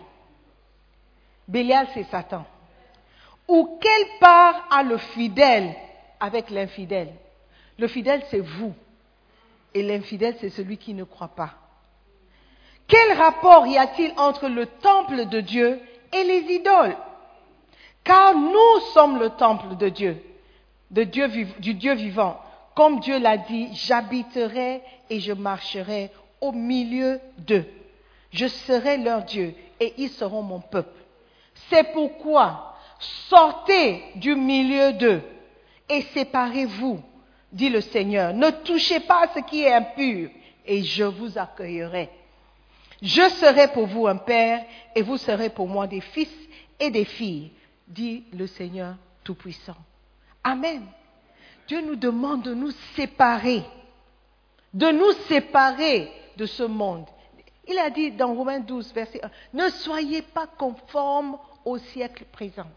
[1.47, 2.45] Bélial, c'est Satan.
[3.47, 5.73] Ou quelle part a le fidèle
[6.19, 7.13] avec l'infidèle?
[7.79, 8.73] Le fidèle, c'est vous.
[9.73, 11.53] Et l'infidèle, c'est celui qui ne croit pas.
[12.87, 15.79] Quel rapport y a-t-il entre le temple de Dieu
[16.11, 16.97] et les idoles?
[18.03, 20.21] Car nous sommes le temple de Dieu,
[20.91, 21.27] de Dieu
[21.59, 22.41] du Dieu vivant.
[22.75, 27.65] Comme Dieu l'a dit, j'habiterai et je marcherai au milieu d'eux.
[28.37, 31.01] Je serai leur Dieu et ils seront mon peuple.
[31.69, 32.75] C'est pourquoi
[33.29, 35.21] sortez du milieu d'eux
[35.89, 37.01] et séparez-vous,
[37.51, 38.33] dit le Seigneur.
[38.33, 40.29] Ne touchez pas ce qui est impur
[40.65, 42.09] et je vous accueillerai.
[43.01, 44.63] Je serai pour vous un père
[44.95, 46.33] et vous serez pour moi des fils
[46.79, 47.51] et des filles
[47.87, 49.77] dit le Seigneur Tout-Puissant.
[50.43, 50.83] Amen.
[51.67, 53.63] Dieu nous demande de nous séparer,
[54.75, 57.05] de nous séparer de ce monde.
[57.67, 62.67] Il a dit dans Romains 12, verset 1, ne soyez pas conformes au siècle présent.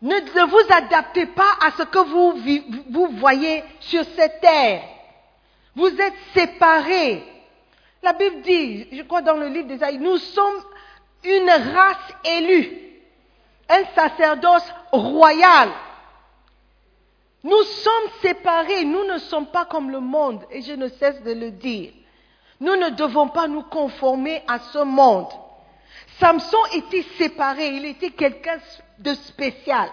[0.00, 0.14] Ne,
[0.46, 4.82] vous adaptez pas à ce que vous, voyez sur cette terre.
[5.74, 7.24] Vous êtes séparés.
[8.02, 10.62] La Bible dit, je crois dans le livre des nous sommes
[11.24, 12.88] une race élue
[13.68, 15.70] un sacerdoce royal.
[17.44, 21.32] Nous sommes séparés, nous ne sommes pas comme le monde, et je ne cesse de
[21.32, 21.92] le dire.
[22.60, 25.28] Nous ne devons pas nous conformer à ce monde.
[26.18, 28.58] Samson était séparé, il était quelqu'un
[28.98, 29.88] de spécial.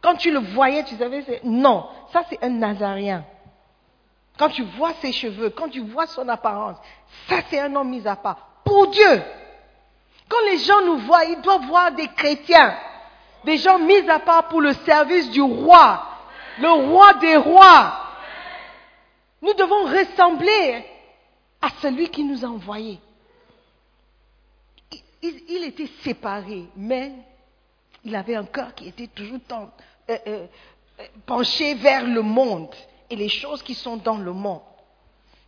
[0.00, 3.24] Quand tu le voyais, tu savais, non, ça c'est un Nazarien.
[4.38, 6.78] Quand tu vois ses cheveux, quand tu vois son apparence,
[7.28, 8.48] ça c'est un homme mis à part.
[8.64, 9.22] Pour Dieu.
[10.28, 12.74] Quand les gens nous voient, ils doivent voir des chrétiens
[13.44, 16.04] des gens mis à part pour le service du roi,
[16.58, 17.92] le roi des rois.
[19.42, 20.84] Nous devons ressembler
[21.60, 22.98] à celui qui nous a envoyés.
[25.22, 27.12] Il, était séparé, mais
[28.04, 29.38] il avait un cœur qui était toujours
[30.08, 30.46] euh, euh,
[31.26, 32.74] penché vers le monde
[33.10, 34.62] et les choses qui sont dans le monde.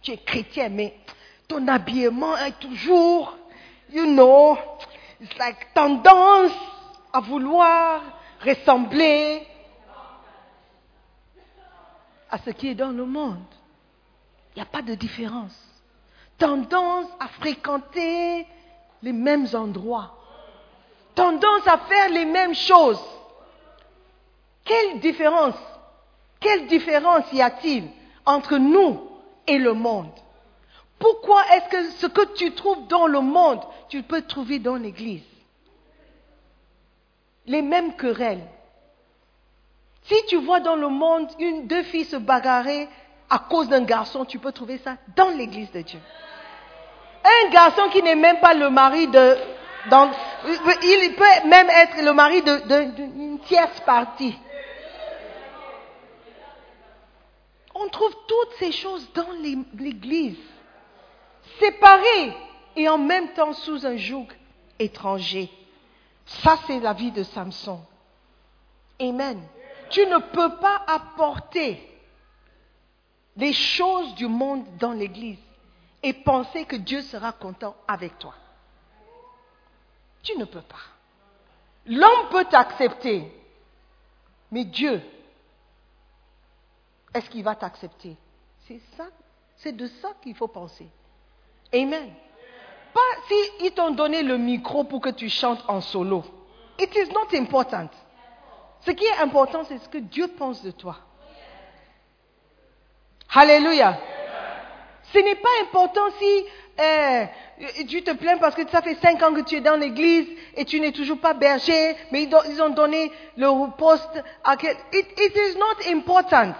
[0.02, 0.94] Tu es chrétien, mais
[1.48, 3.34] ton habillement est toujours,
[3.90, 4.58] you know,
[5.22, 6.52] it's like tendance
[7.10, 8.02] à vouloir
[8.44, 9.46] ressembler
[12.30, 13.44] à ce qui est dans le monde.
[14.54, 15.71] Il n'y a pas de différence.
[16.42, 18.48] Tendance à fréquenter
[19.00, 20.12] les mêmes endroits.
[21.14, 23.00] Tendance à faire les mêmes choses.
[24.64, 25.54] Quelle différence
[26.40, 27.84] Quelle différence y a-t-il
[28.26, 29.08] entre nous
[29.46, 30.10] et le monde?
[30.98, 35.22] Pourquoi est-ce que ce que tu trouves dans le monde, tu peux trouver dans l'Église?
[37.46, 38.48] Les mêmes querelles.
[40.06, 42.88] Si tu vois dans le monde une, deux filles se bagarrer
[43.30, 46.00] à cause d'un garçon, tu peux trouver ça dans l'église de Dieu.
[47.24, 49.36] Un garçon qui n'est même pas le mari de...
[50.82, 54.36] il peut même être le mari d'une tierce partie.
[57.74, 59.30] On trouve toutes ces choses dans
[59.78, 60.36] l'église.
[61.58, 62.36] séparés
[62.76, 64.26] et en même temps sous un joug
[64.78, 65.50] étranger.
[66.24, 67.80] Ça, c'est la vie de Samson.
[69.00, 69.40] Amen.
[69.90, 71.80] Tu ne peux pas apporter
[73.36, 75.38] les choses du monde dans l'Église
[76.02, 78.34] et penser que Dieu sera content avec toi.
[80.22, 80.76] Tu ne peux pas.
[81.86, 83.32] L'homme peut t'accepter,
[84.50, 85.02] mais Dieu,
[87.14, 88.16] est-ce qu'il va t'accepter?
[88.66, 89.06] C'est ça,
[89.56, 90.88] c'est de ça qu'il faut penser.
[91.74, 92.12] Amen.
[92.94, 93.34] Pas si
[93.64, 96.24] ils t'ont donné le micro pour que tu chantes en solo.
[96.78, 97.88] It is not important.
[98.80, 100.96] Ce qui est important, c'est ce que Dieu pense de toi.
[103.34, 103.98] Alléluia.
[105.12, 106.44] Ce n'est pas important si
[106.80, 107.26] euh,
[107.86, 110.64] tu te plains parce que ça fait cinq ans que tu es dans l'église et
[110.64, 114.76] tu n'es toujours pas berger, mais ils ont donné le poste à quel...
[114.92, 116.54] It, is not important.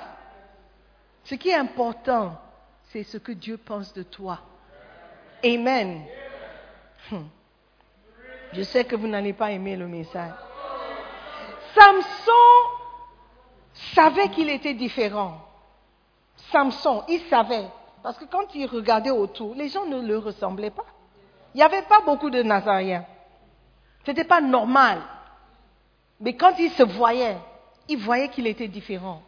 [1.25, 2.37] Ce qui est important,
[2.91, 4.41] c'est ce que Dieu pense de toi.
[5.45, 6.03] Amen.
[7.11, 7.25] Hmm.
[8.53, 10.35] Je sais que vous n'allez pas aimer le message.
[11.75, 12.33] Samson
[13.95, 15.41] savait qu'il était différent.
[16.51, 17.67] Samson, il savait.
[18.03, 20.87] Parce que quand il regardait autour, les gens ne le ressemblaient pas.
[21.55, 23.05] Il n'y avait pas beaucoup de Nazaréens.
[24.05, 25.01] Ce n'était pas normal.
[26.21, 27.37] Mais quand il se voyait,
[27.89, 29.23] il voyait qu'il était différent.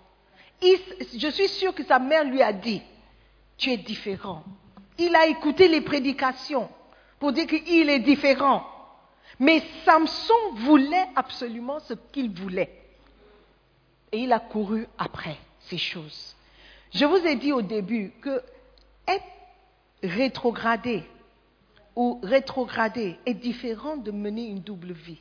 [0.62, 2.82] je suis sûre que sa mère lui a dit,
[3.56, 4.42] tu es différent.
[4.98, 6.68] Il a écouté les prédications
[7.18, 8.64] pour dire qu'il est différent.
[9.38, 12.80] Mais Samson voulait absolument ce qu'il voulait.
[14.12, 16.34] Et il a couru après ces choses.
[16.92, 18.40] Je vous ai dit au début que
[19.06, 19.24] être
[20.02, 21.04] rétrogradé
[21.96, 25.20] ou rétrogradé est différent de mener une double vie.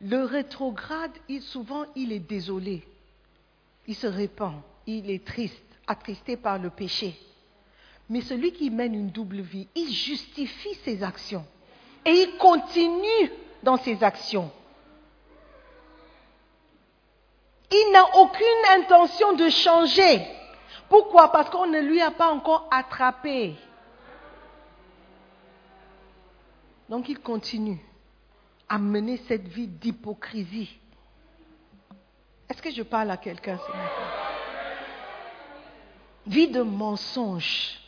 [0.00, 2.84] Le rétrograde, souvent, il est désolé.
[3.86, 4.54] Il se répand.
[4.86, 7.18] Il est triste, attristé par le péché.
[8.10, 11.44] Mais celui qui mène une double vie, il justifie ses actions.
[12.04, 13.32] Et il continue
[13.62, 14.50] dans ses actions.
[17.70, 20.22] Il n'a aucune intention de changer.
[20.88, 21.32] Pourquoi?
[21.32, 23.56] Parce qu'on ne lui a pas encore attrapé.
[26.88, 27.80] Donc il continue
[28.68, 30.78] à mener cette vie d'hypocrisie.
[32.48, 34.10] Est-ce que je parle à quelqu'un ce matin?
[36.26, 37.78] Vie de mensonge,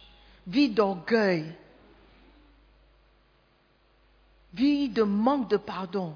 [0.47, 1.55] vie d'orgueil,
[4.53, 6.15] vie de manque de pardon,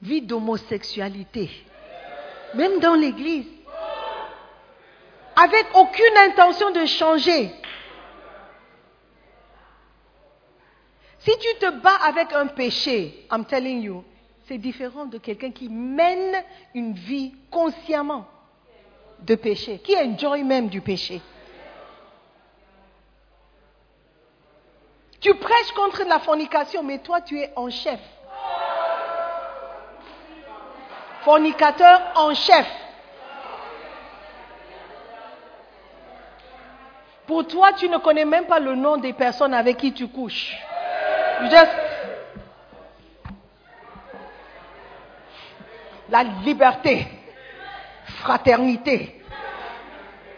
[0.00, 1.50] vie d'homosexualité,
[2.54, 3.46] même dans l'Église
[5.36, 7.50] avec aucune intention de changer.
[11.18, 14.04] Si tu te bats avec un péché, I'm telling you,
[14.46, 16.42] c'est différent de quelqu'un qui mène
[16.74, 18.26] une vie consciemment
[19.20, 21.22] de péché, qui enjoy même du péché.
[25.20, 28.00] Tu prêches contre la fornication, mais toi tu es en chef.
[31.22, 32.66] Fornicateur en chef.
[37.26, 40.56] Pour toi, tu ne connais même pas le nom des personnes avec qui tu couches.
[41.42, 41.76] Juste
[46.12, 47.06] la liberté,
[48.04, 49.22] fraternité,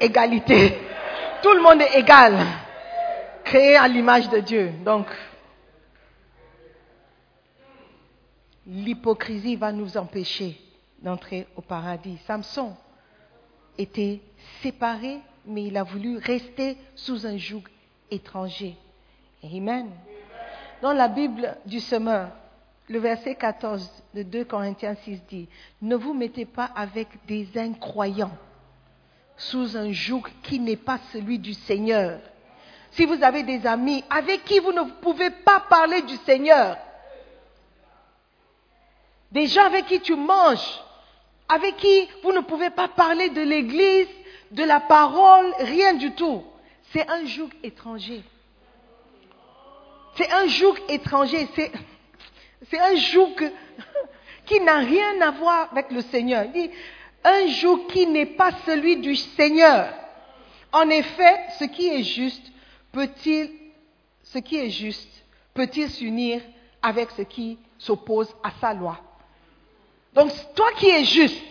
[0.01, 0.79] égalité.
[1.43, 2.39] Tout le monde est égal,
[3.45, 4.73] créé à l'image de Dieu.
[4.85, 5.07] Donc,
[8.67, 10.61] l'hypocrisie va nous empêcher
[11.03, 12.19] d'entrer au paradis.
[12.27, 12.75] Samson
[13.77, 14.21] était
[14.63, 17.63] séparé mais il a voulu rester sous un joug
[18.11, 18.77] étranger.
[19.43, 19.91] Amen.
[20.83, 22.31] Dans la Bible du semeur,
[22.89, 25.49] le verset 14 de 2 Corinthiens 6 dit,
[25.81, 28.37] ne vous mettez pas avec des incroyants
[29.37, 32.21] sous un joug qui n'est pas celui du Seigneur.
[32.93, 36.77] Si vous avez des amis avec qui vous ne pouvez pas parler du Seigneur,
[39.33, 40.81] des gens avec qui tu manges,
[41.49, 44.09] avec qui vous ne pouvez pas parler de l'Église,
[44.55, 46.43] de la parole, rien du tout.
[46.93, 48.23] C'est un joug étranger.
[50.17, 51.49] C'est un joug étranger.
[52.71, 53.35] C'est, un joug
[54.47, 56.47] qui n'a rien à voir avec le Seigneur.
[57.25, 59.93] un joug qui n'est pas celui du Seigneur.
[60.73, 62.47] En effet, ce qui est juste
[62.93, 63.51] peut-il,
[64.23, 66.43] ce qui est juste peut-il s'unir
[66.81, 69.01] avec ce qui s'oppose à sa loi?
[70.13, 71.43] Donc, toi qui es juste,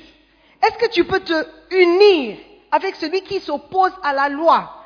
[0.62, 2.38] est-ce que tu peux te unir
[2.74, 4.84] avec celui qui s'oppose à la loi.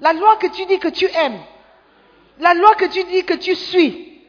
[0.00, 1.40] La loi que tu dis que tu aimes.
[2.38, 4.22] La loi que tu dis que tu suis.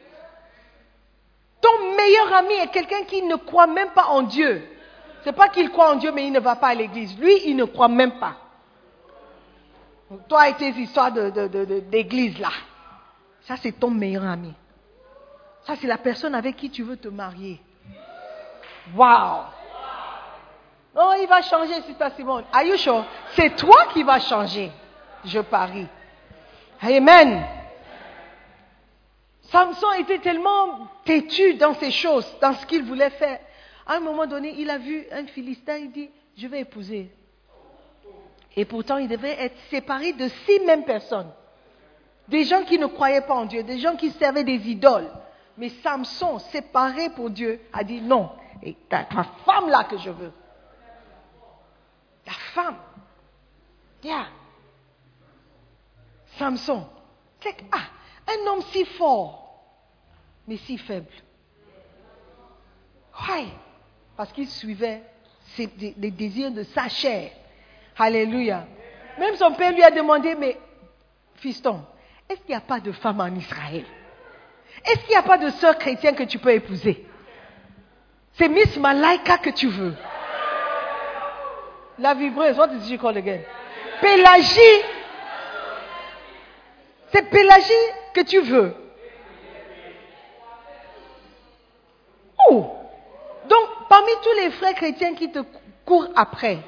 [1.62, 4.68] Ton meilleur ami est quelqu'un qui ne croit même pas en Dieu.
[5.22, 7.18] Ce n'est pas qu'il croit en Dieu, mais il ne va pas à l'église.
[7.18, 8.36] Lui, il ne croit même pas.
[10.28, 12.50] Toi et tes histoires d'église là.
[13.42, 14.52] Ça, c'est ton meilleur ami.
[15.66, 17.62] Ça, c'est la personne avec qui tu veux te marier.
[18.94, 19.44] Wow!
[20.94, 22.44] Non, il va changer, Sister Simone.
[22.52, 23.04] Are you sure?
[23.34, 24.70] C'est toi qui vas changer.
[25.24, 25.86] Je parie.
[26.82, 27.44] Amen.
[29.42, 33.38] Samson était tellement têtu dans ses choses, dans ce qu'il voulait faire.
[33.86, 37.10] À un moment donné, il a vu un Philistin, il dit, je vais épouser.
[38.56, 41.30] Et pourtant, il devait être séparé de six mêmes personnes.
[42.28, 45.10] Des gens qui ne croyaient pas en Dieu, des gens qui servaient des idoles.
[45.56, 48.30] Mais Samson, séparé pour Dieu, a dit non.
[48.62, 49.04] Et ta
[49.44, 50.32] femme là que je veux.
[52.30, 52.76] La femme.
[54.04, 54.26] Yeah.
[56.38, 56.86] Samson.
[57.72, 57.88] Ah,
[58.28, 59.64] un homme si fort,
[60.46, 61.10] mais si faible.
[63.28, 63.46] Ouais.
[64.16, 65.02] Parce qu'il suivait
[65.58, 67.32] les désirs de sa chair.
[67.98, 68.66] Alléluia.
[69.18, 70.56] Même son père lui a demandé, mais
[71.36, 71.84] fiston,
[72.28, 73.84] est-ce qu'il n'y a pas de femme en Israël?
[74.84, 77.04] Est-ce qu'il n'y a pas de sœur chrétienne que tu peux épouser?
[78.34, 79.96] C'est Miss Malaika que tu veux.
[82.00, 83.40] La vibreuse, what did you call again
[84.00, 84.82] Pélagie.
[87.12, 87.72] C'est Pélagie
[88.14, 88.74] que tu veux.
[92.48, 92.74] Oh
[93.48, 95.40] Donc, parmi tous les frères chrétiens qui te
[95.84, 96.58] courent après,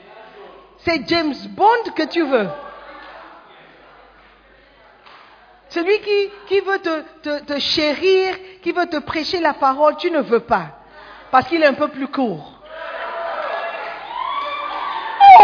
[0.79, 2.49] c'est James Bond que tu veux.
[5.71, 10.41] Celui qui, qui veut te chérir, qui veut te prêcher la parole, tu ne veux
[10.41, 10.81] pas.
[11.31, 12.62] Parce qu'il est un peu plus court.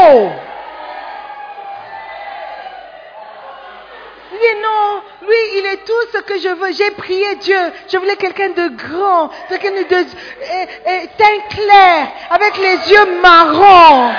[0.00, 0.30] Oh
[4.62, 6.72] non, lui, il est tout ce que je veux.
[6.72, 7.72] J'ai prié Dieu.
[7.90, 14.12] Je voulais quelqu'un de grand, quelqu'un de, teint clair, avec les yeux marrons.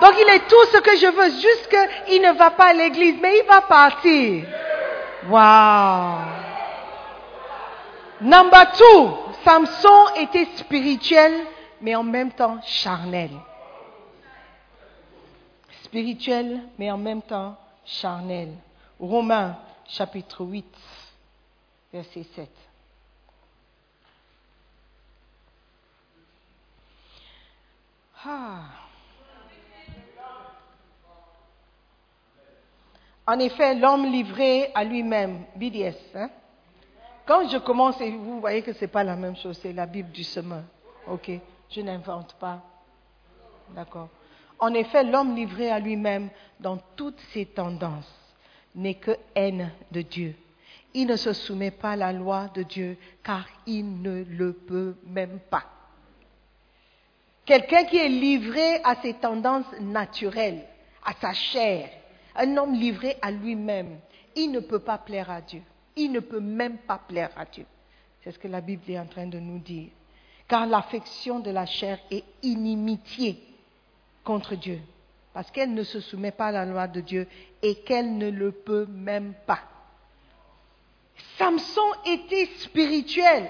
[0.00, 3.16] Donc il est tout ce que je veux, juste qu'il ne va pas à l'église,
[3.20, 4.44] mais il va partir.
[5.28, 6.24] Wow.
[8.22, 11.32] Number two, Samson était spirituel,
[11.80, 13.30] mais en même temps charnel.
[15.84, 18.54] Spirituel, mais en même temps charnel.
[18.98, 19.56] Romains
[19.88, 20.66] chapitre 8,
[21.92, 22.50] verset 7.
[28.24, 28.60] Ah.
[33.26, 35.96] En effet, l'homme livré à lui-même, BDS.
[36.14, 36.30] hein.
[37.24, 40.10] Quand je commence, vous voyez que ce n'est pas la même chose, c'est la Bible
[40.10, 40.64] du semeur.
[41.06, 41.30] Ok,
[41.70, 42.62] je n'invente pas.
[43.74, 44.08] D'accord.
[44.58, 48.12] En effet, l'homme livré à lui-même dans toutes ses tendances
[48.74, 50.34] n'est que haine de Dieu.
[50.92, 54.96] Il ne se soumet pas à la loi de Dieu car il ne le peut
[55.06, 55.64] même pas.
[57.44, 60.64] Quelqu'un qui est livré à ses tendances naturelles,
[61.04, 61.88] à sa chair,
[62.36, 63.98] un homme livré à lui-même,
[64.36, 65.62] il ne peut pas plaire à Dieu.
[65.96, 67.66] Il ne peut même pas plaire à Dieu.
[68.22, 69.88] C'est ce que la Bible est en train de nous dire.
[70.50, 73.40] Car l'affection de la chair est inimitié
[74.24, 74.80] contre Dieu,
[75.32, 77.28] parce qu'elle ne se soumet pas à la loi de Dieu
[77.62, 79.60] et qu'elle ne le peut même pas.
[81.38, 83.48] Samson était spirituel,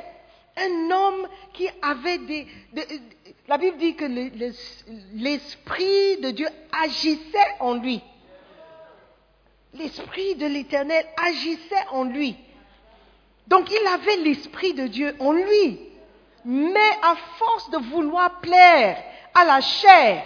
[0.59, 2.47] un homme qui avait des...
[3.49, 4.55] la Bible dit que le- le-
[5.15, 8.03] l'Esprit de Dieu agissait en lui.
[9.73, 12.37] L'Esprit de l'Éternel agissait en lui.
[13.47, 15.81] Donc il avait l'Esprit de Dieu en lui.
[16.45, 19.03] Mais à force de vouloir plaire
[19.35, 20.25] à la chair,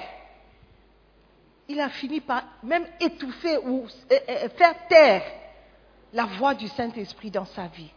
[1.69, 5.23] il a fini par même étouffer ou euh, euh, faire taire
[6.13, 7.91] la voix du Saint-Esprit dans sa vie.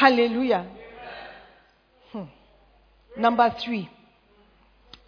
[0.00, 0.64] Alléluia.
[2.12, 2.24] Hmm.
[3.16, 3.88] Number three.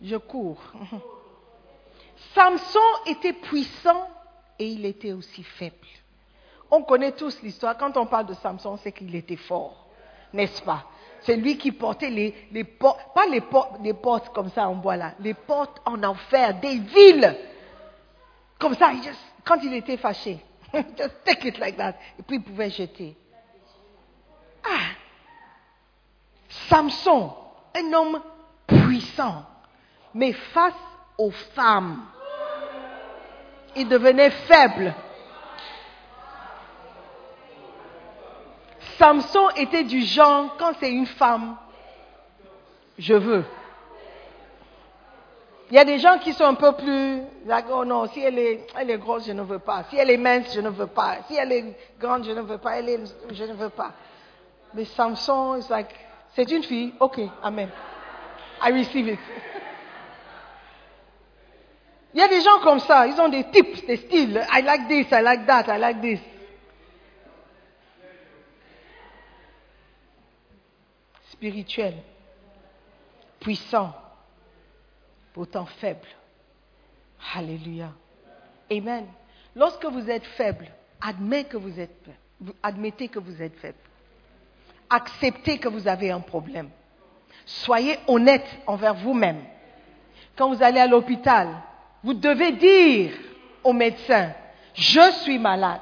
[0.02, 0.60] Je cours.
[2.34, 4.08] Samson était puissant
[4.58, 5.86] et il était aussi faible.
[6.70, 7.76] On connaît tous l'histoire.
[7.76, 9.86] Quand on parle de Samson, c'est qu'il était fort,
[10.32, 10.84] n'est-ce pas?
[11.26, 14.96] C'est lui qui portait les, portes, pas les portes, les portes comme ça en bois
[14.96, 17.36] là, les portes en enfer des villes.
[18.60, 18.92] Comme ça,
[19.44, 20.38] quand il était fâché,
[20.72, 21.94] just take it like that.
[22.16, 23.16] Et puis il pouvait jeter.
[24.64, 24.94] Ah
[26.68, 27.34] Samson,
[27.74, 28.22] un homme
[28.64, 29.44] puissant,
[30.14, 30.74] mais face
[31.18, 32.06] aux femmes,
[33.74, 34.94] il devenait faible.
[38.98, 41.56] Samson était du genre, quand c'est une femme,
[42.98, 43.44] je veux.
[45.70, 48.38] Il y a des gens qui sont un peu plus, like, oh non, si elle
[48.38, 49.84] est, elle est grosse, je ne veux pas.
[49.90, 51.16] Si elle est mince, je ne veux pas.
[51.28, 51.64] Si elle est
[51.98, 52.78] grande, je ne veux pas.
[52.78, 53.00] Elle est,
[53.32, 53.92] je ne veux pas.
[54.74, 55.94] Mais Samson, like,
[56.34, 57.68] c'est une fille, ok, amen.
[58.62, 59.18] I receive it.
[62.14, 64.40] Il y a des gens comme ça, ils ont des types, des styles.
[64.50, 66.20] I like this, I like that, I like this.
[71.36, 71.94] Spirituel,
[73.40, 73.92] puissant,
[75.34, 76.08] pourtant faible.
[77.34, 77.92] Alléluia.
[78.72, 79.06] Amen.
[79.54, 80.66] Lorsque vous êtes faible,
[81.00, 82.08] admettez que vous êtes,
[82.62, 83.76] admettez que vous êtes faible.
[84.88, 86.70] Acceptez que vous avez un problème.
[87.44, 89.42] Soyez honnête envers vous-même.
[90.36, 91.48] Quand vous allez à l'hôpital,
[92.02, 93.12] vous devez dire
[93.62, 94.32] au médecin,
[94.72, 95.80] je suis malade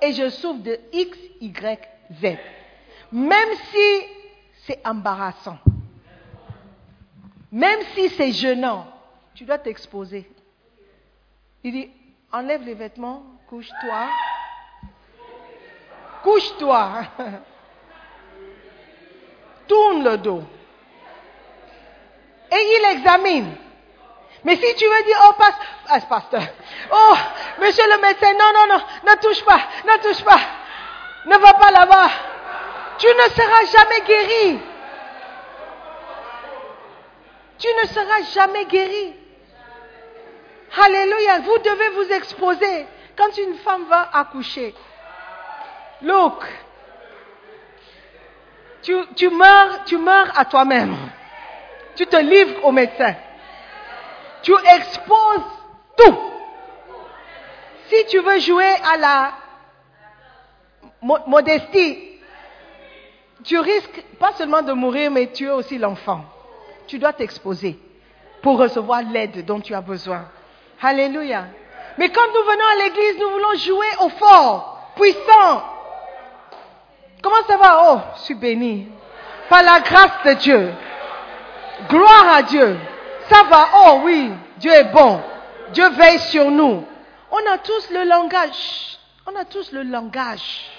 [0.00, 1.88] et je souffre de X, Y,
[2.22, 2.36] Z.
[3.12, 4.23] Même si
[4.66, 5.58] c'est embarrassant,
[7.52, 8.86] même si c'est gênant,
[9.34, 10.30] tu dois t'exposer.
[11.62, 11.90] Il dit,
[12.32, 14.08] enlève les vêtements, couche-toi.
[16.22, 17.02] Couche-toi.
[19.68, 20.42] Tourne le dos.
[22.52, 23.56] Et il examine.
[24.44, 25.32] Mais si tu veux dire, oh,
[25.88, 26.42] ah, pasteur,
[26.92, 27.14] oh,
[27.60, 30.40] monsieur le médecin, non, non, non, ne touche pas, ne touche pas,
[31.24, 32.10] ne va pas là-bas.
[32.98, 34.60] Tu ne seras jamais guéri.
[37.58, 39.14] Tu ne seras jamais guéri.
[40.76, 42.86] Alléluia, vous devez vous exposer.
[43.16, 44.74] Quand une femme va accoucher,
[46.02, 46.44] look,
[48.82, 50.96] tu, tu meurs, tu meurs à toi-même.
[51.96, 53.14] Tu te livres au médecin.
[54.42, 55.42] Tu exposes
[55.96, 56.18] tout.
[57.86, 59.32] Si tu veux jouer à la
[61.26, 62.13] modestie,
[63.44, 66.24] tu risques pas seulement de mourir, mais tuer aussi l'enfant.
[66.86, 67.78] Tu dois t'exposer
[68.42, 70.24] pour recevoir l'aide dont tu as besoin.
[70.82, 71.44] Alléluia.
[71.98, 75.62] Mais quand nous venons à l'église, nous voulons jouer au fort, puissant.
[77.22, 77.92] Comment ça va?
[77.92, 78.88] Oh, je suis béni.
[79.48, 80.72] Par la grâce de Dieu.
[81.88, 82.76] Gloire à Dieu.
[83.30, 85.20] Ça va, oh oui, Dieu est bon.
[85.72, 86.84] Dieu veille sur nous.
[87.30, 88.98] On a tous le langage.
[89.26, 90.70] On a tous le langage.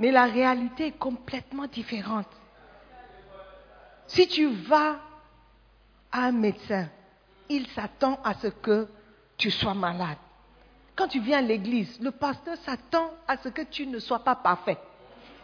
[0.00, 2.26] Mais la réalité est complètement différente.
[4.06, 4.96] Si tu vas
[6.10, 6.88] à un médecin,
[7.48, 8.88] il s'attend à ce que
[9.36, 10.16] tu sois malade.
[10.96, 14.34] Quand tu viens à l'église, le pasteur s'attend à ce que tu ne sois pas
[14.34, 14.78] parfait.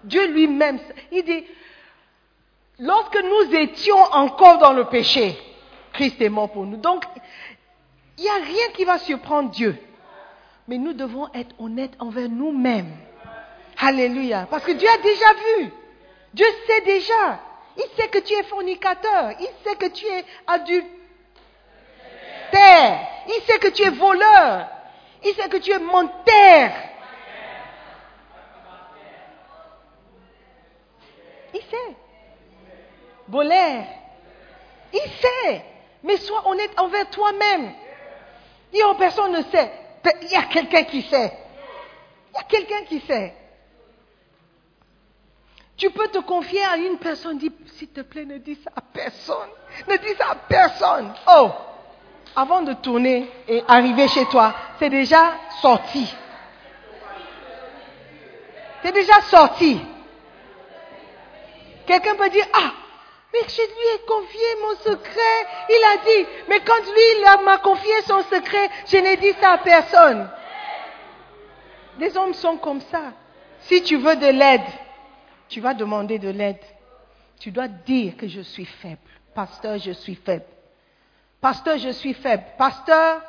[0.02, 0.78] Dieu lui-même,
[1.12, 1.44] il dit,
[2.78, 5.38] lorsque nous étions encore dans le péché,
[5.92, 6.76] Christ est mort pour nous.
[6.78, 7.04] Donc,
[8.18, 9.76] il n'y a rien qui va surprendre Dieu.
[10.66, 12.92] Mais nous devons être honnêtes envers nous-mêmes.
[13.78, 14.46] Alléluia.
[14.50, 15.72] Parce que Dieu a déjà vu.
[16.34, 17.40] Dieu sait déjà.
[17.76, 19.32] Il sait que tu es fornicateur.
[19.38, 20.86] Il sait que tu es adultère.
[23.28, 24.68] Il sait que tu es voleur.
[25.24, 26.70] Il sait que tu es menteur.
[31.54, 31.96] Il sait.
[33.28, 33.86] Bolaire.
[34.92, 35.64] Il sait.
[36.02, 37.72] Mais sois honnête envers toi-même.
[38.98, 39.72] Personne ne sait.
[40.22, 41.32] Il y a quelqu'un qui sait.
[42.30, 43.34] Il y a quelqu'un qui sait.
[45.76, 48.80] Tu peux te confier à une personne, dis, s'il te plaît, ne dis ça à
[48.80, 49.50] personne.
[49.88, 51.12] Ne dis ça à personne.
[51.28, 51.50] Oh,
[52.34, 56.14] avant de tourner et arriver chez toi, c'est déjà sorti.
[58.82, 59.80] C'est déjà sorti.
[61.86, 62.72] Quelqu'un peut dire, ah,
[63.32, 65.46] mais je lui ai confié mon secret.
[65.68, 69.58] Il a dit, mais quand lui m'a confié son secret, je n'ai dit ça à
[69.58, 70.28] personne.
[71.98, 73.02] Les hommes sont comme ça.
[73.60, 74.62] Si tu veux de l'aide,
[75.48, 76.62] tu vas demander de l'aide.
[77.40, 78.98] Tu dois dire que je suis faible.
[79.34, 80.44] Pasteur, je suis faible.
[81.40, 82.44] Pasteur, je suis faible.
[82.56, 83.22] Pasteur,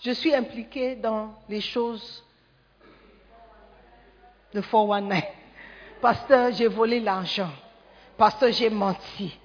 [0.00, 2.22] je suis impliqué dans les choses
[4.52, 5.22] de 419.
[6.00, 7.50] Pasteur, j'ai volé l'argent.
[8.16, 9.36] Pasteur, j'ai menti.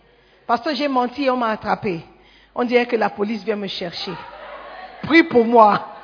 [0.45, 2.01] Pasteur, j'ai menti et on m'a attrapé.
[2.53, 4.11] On dirait que la police vient me chercher.
[5.03, 5.95] Prie pour moi.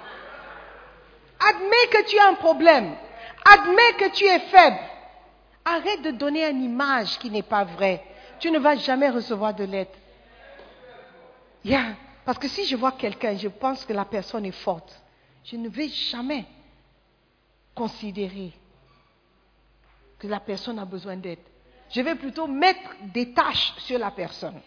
[1.39, 2.95] Admets que tu as un problème.
[3.43, 4.80] Admets que tu es faible.
[5.66, 8.03] Arrête de donner une image qui n'est pas vraie.
[8.39, 9.88] Tu ne vas jamais recevoir de l'aide.
[12.24, 15.01] Parce que si je vois quelqu'un, je pense que la personne est forte.
[15.43, 16.45] Je ne vais jamais
[17.74, 18.51] considérer
[20.20, 21.39] que la personne a besoin d'aide.
[21.89, 24.59] Je vais plutôt mettre des tâches sur la personne.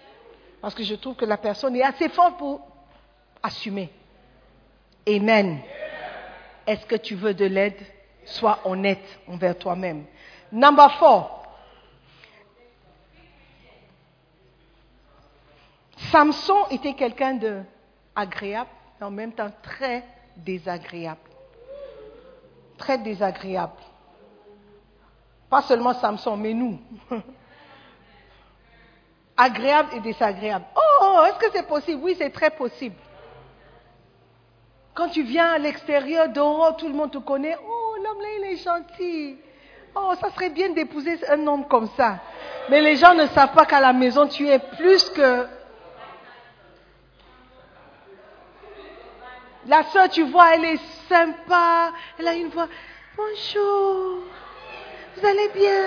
[0.61, 2.61] Parce que je trouve que la personne est assez forte pour
[3.42, 3.90] assumer.
[5.09, 5.61] Amen.
[6.66, 7.78] Est-ce que tu veux de l'aide?
[8.24, 10.05] Sois honnête envers toi-même.
[10.53, 11.38] Number four.
[16.11, 17.62] Samson était quelqu'un de
[18.14, 18.70] agréable,
[19.01, 20.05] et en même temps très
[20.36, 21.20] désagréable.
[22.78, 23.72] Très désagréable.
[25.51, 26.78] Pas seulement Samson, mais nous.
[29.36, 30.64] agréable et désagréable.
[30.76, 32.03] Oh, est-ce que c'est possible?
[32.03, 32.96] Oui, c'est très possible.
[34.94, 37.57] Quand tu viens à l'extérieur, dehors, tout le monde te connaît.
[37.57, 39.38] Oh, l'homme là, il est gentil.
[39.95, 42.18] Oh, ça serait bien d'épouser un homme comme ça.
[42.68, 45.47] Mais les gens ne savent pas qu'à la maison, tu es plus que...
[49.66, 51.93] La soeur, tu vois, elle est sympa.
[52.18, 52.68] Elle a une voix.
[53.16, 54.18] Bonjour.
[55.16, 55.82] Vous allez bien?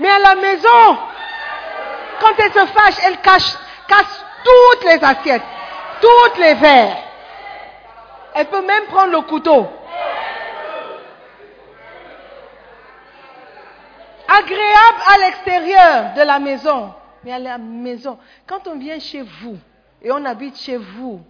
[0.00, 0.98] Mais à la maison,
[2.20, 3.54] quand elle se fâche, elle cache,
[3.88, 5.42] casse toutes les assiettes,
[6.00, 6.96] toutes les verres.
[8.34, 9.66] Elle peut même prendre le couteau.
[14.36, 18.18] Agréable à l'extérieur de la maison, mais à la maison.
[18.46, 19.58] Quand on vient chez vous
[20.02, 21.20] et on habite chez vous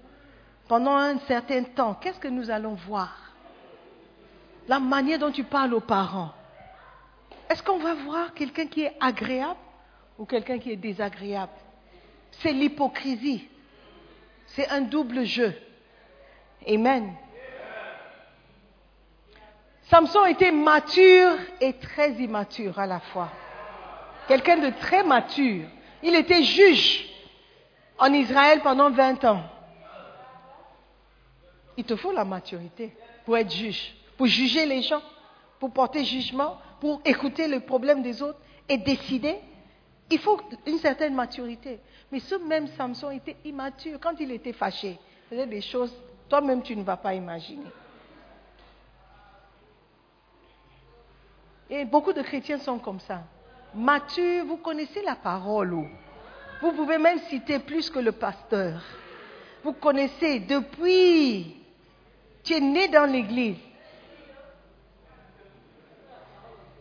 [0.68, 3.14] pendant un certain temps, qu'est-ce que nous allons voir?
[4.68, 6.32] La manière dont tu parles aux parents.
[7.50, 9.60] Est-ce qu'on va voir quelqu'un qui est agréable
[10.18, 11.52] ou quelqu'un qui est désagréable?
[12.30, 13.46] C'est l'hypocrisie.
[14.46, 15.52] C'est un double jeu.
[16.66, 17.12] Amen.
[19.94, 23.28] Samson était mature et très immature à la fois.
[24.26, 25.68] Quelqu'un de très mature.
[26.02, 27.08] Il était juge
[28.00, 29.44] en Israël pendant 20 ans.
[31.76, 32.92] Il te faut la maturité
[33.24, 35.00] pour être juge, pour juger les gens,
[35.60, 39.36] pour porter jugement, pour écouter les problèmes des autres et décider.
[40.10, 41.78] Il faut une certaine maturité.
[42.10, 44.00] Mais ce même Samson était immature.
[44.00, 45.94] Quand il était fâché, il faisait des choses,
[46.28, 47.70] toi-même tu ne vas pas imaginer.
[51.70, 53.22] Et beaucoup de chrétiens sont comme ça.
[53.74, 55.88] Matures, vous connaissez la parole.
[56.60, 58.80] Vous pouvez même citer plus que le pasteur.
[59.62, 61.56] Vous connaissez depuis,
[62.42, 63.56] tu es né dans l'église.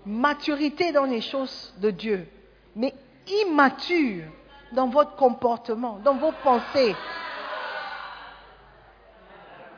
[0.05, 2.27] Maturité dans les choses de Dieu,
[2.75, 2.93] mais
[3.41, 4.25] immature
[4.73, 6.93] dans votre comportement, dans vos pensées.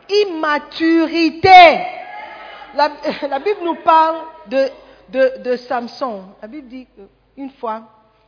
[0.09, 1.85] Immaturité.
[2.73, 2.89] La,
[3.29, 4.67] la Bible nous parle de
[5.09, 6.87] de, Samson, la Bible dit
[7.35, 7.83] qu'une fois,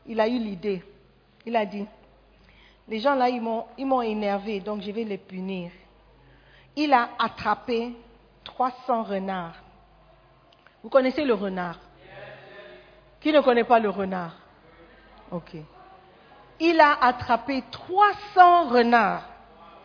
[0.06, 0.84] il a eu l'idée.
[1.46, 1.86] Il a dit,
[2.88, 5.72] les gens là, ils m'ont énervé, donc je vais les punir.
[6.76, 7.94] Il a attrapé
[8.44, 9.56] 300 renards.
[10.84, 11.80] Vous connaissez le renard?
[13.20, 14.36] Qui ne connaît pas le renard?
[15.32, 15.56] Ok.
[16.60, 19.28] Il a attrapé 300 renards.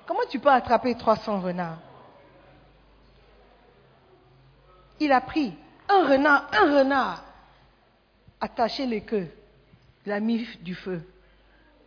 [0.06, 1.78] Comment tu peux attraper 300 renards?
[5.00, 5.54] Il a pris
[5.92, 7.24] un renard, un renard,
[8.40, 9.28] attaché les queues,
[10.06, 11.02] il a mis du feu,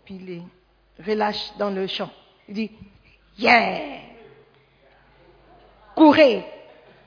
[0.05, 0.43] puis il les
[1.05, 2.09] relâche dans le champ.
[2.47, 2.71] Il dit,
[3.37, 4.01] yeah,
[5.95, 6.45] courez.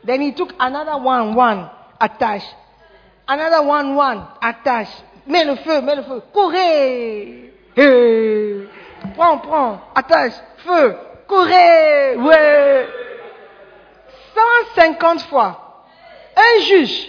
[0.04, 1.68] Then he took another one, one,
[1.98, 2.46] attache.
[3.26, 5.02] Another one, one, attache.
[5.26, 6.22] Mets le feu, mets le feu.
[6.32, 7.52] Courez.
[9.14, 10.96] Prends, prends, attache, feu.
[11.26, 12.16] Courez.
[12.16, 12.88] Ouais.
[14.74, 15.67] 150 fois.
[16.38, 17.08] Un juge.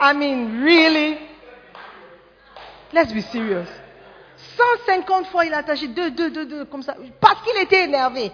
[0.00, 1.18] I mean, really?
[2.92, 3.68] Let's be serious.
[4.86, 8.32] 150 fois, il a attaché deux, deux, deux, deux, comme ça, parce qu'il était énervé.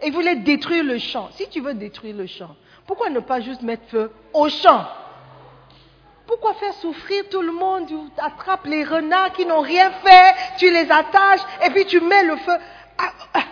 [0.00, 1.30] Et il voulait détruire le champ.
[1.32, 2.54] Si tu veux détruire le champ,
[2.86, 4.86] pourquoi ne pas juste mettre feu au champ?
[6.26, 7.86] Pourquoi faire souffrir tout le monde?
[7.86, 12.24] Tu attrapes les renards qui n'ont rien fait, tu les attaches et puis tu mets
[12.24, 12.56] le feu.
[12.98, 13.44] Ah, ah,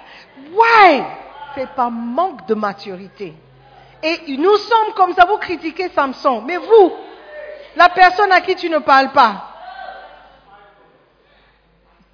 [0.53, 1.05] why?
[1.55, 3.35] C'est pas manque de maturité.
[4.07, 6.43] Et nous sommes comme ça, vous critiquez Samson.
[6.43, 6.93] Mais vous,
[7.75, 9.51] la personne à qui tu ne parles pas,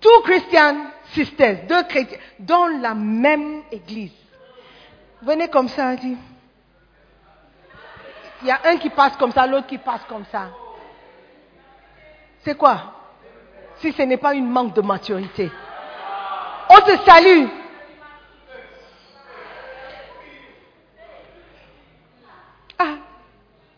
[0.01, 0.77] tous Christian
[1.13, 4.13] sisters, deux chrétiens, dans la même église.
[5.21, 6.17] Venez comme ça, dit.
[8.43, 10.49] Il y a un qui passe comme ça, l'autre qui passe comme ça.
[12.45, 12.81] C'est quoi?
[13.79, 15.51] Si ce n'est pas une manque de maturité.
[16.71, 17.49] On te salue.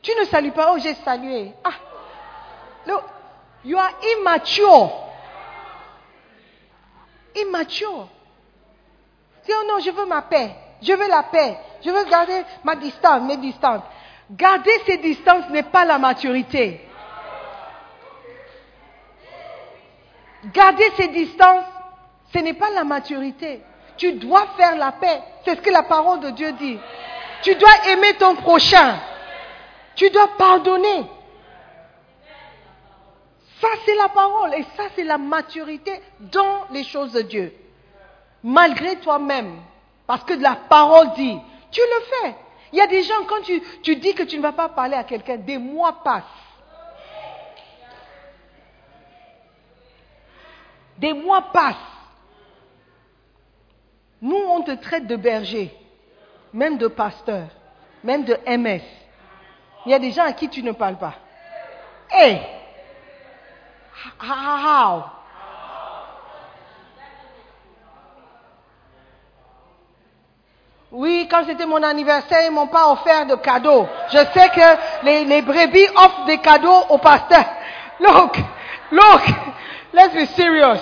[0.02, 1.52] Tu ne salues pas, oh j'ai salué.
[1.62, 1.74] Ah,
[2.86, 3.02] look,
[3.64, 4.90] you are immature.
[7.36, 8.08] Immature.
[9.46, 10.50] Dis, oh non, je veux ma paix.
[10.82, 11.56] Je veux la paix.
[11.84, 13.82] Je veux garder ma distance, mes distances.
[14.30, 16.80] Garder ces distances n'est pas la maturité.
[20.52, 21.64] Garder ces distances,
[22.32, 23.62] ce n'est pas la maturité.
[23.96, 25.22] Tu dois faire la paix.
[25.44, 26.78] C'est ce que la parole de Dieu dit.
[27.42, 28.96] Tu dois aimer ton prochain.
[29.94, 31.04] Tu dois pardonner.
[33.60, 37.54] Ça, c'est la parole et ça, c'est la maturité dans les choses de Dieu.
[38.42, 39.60] Malgré toi-même.
[40.06, 41.38] Parce que la parole dit,
[41.70, 42.36] tu le fais.
[42.72, 45.04] Il y a des gens, quand tu, dis que tu ne vas pas parler à
[45.04, 46.24] quelqu'un, des mois passent.
[50.98, 51.76] Des mois passent.
[54.20, 55.76] Nous, on te traite de berger.
[56.52, 57.48] même de pasteur,
[58.04, 58.82] même de MS.
[59.84, 61.14] Il y a des gens à qui tu ne parles pas.
[62.10, 62.40] Hey!
[64.20, 65.04] How?
[70.92, 73.88] Oui, quand c'était mon anniversaire, ils m'ont pas offert de cadeaux.
[74.10, 77.46] Je sais que les, brebis offrent des cadeaux aux pasteurs.
[77.98, 78.36] Look,
[78.90, 79.22] look,
[79.94, 80.80] let's be serious.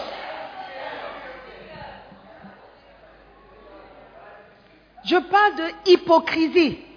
[5.05, 6.90] Je parle de hypocrisie.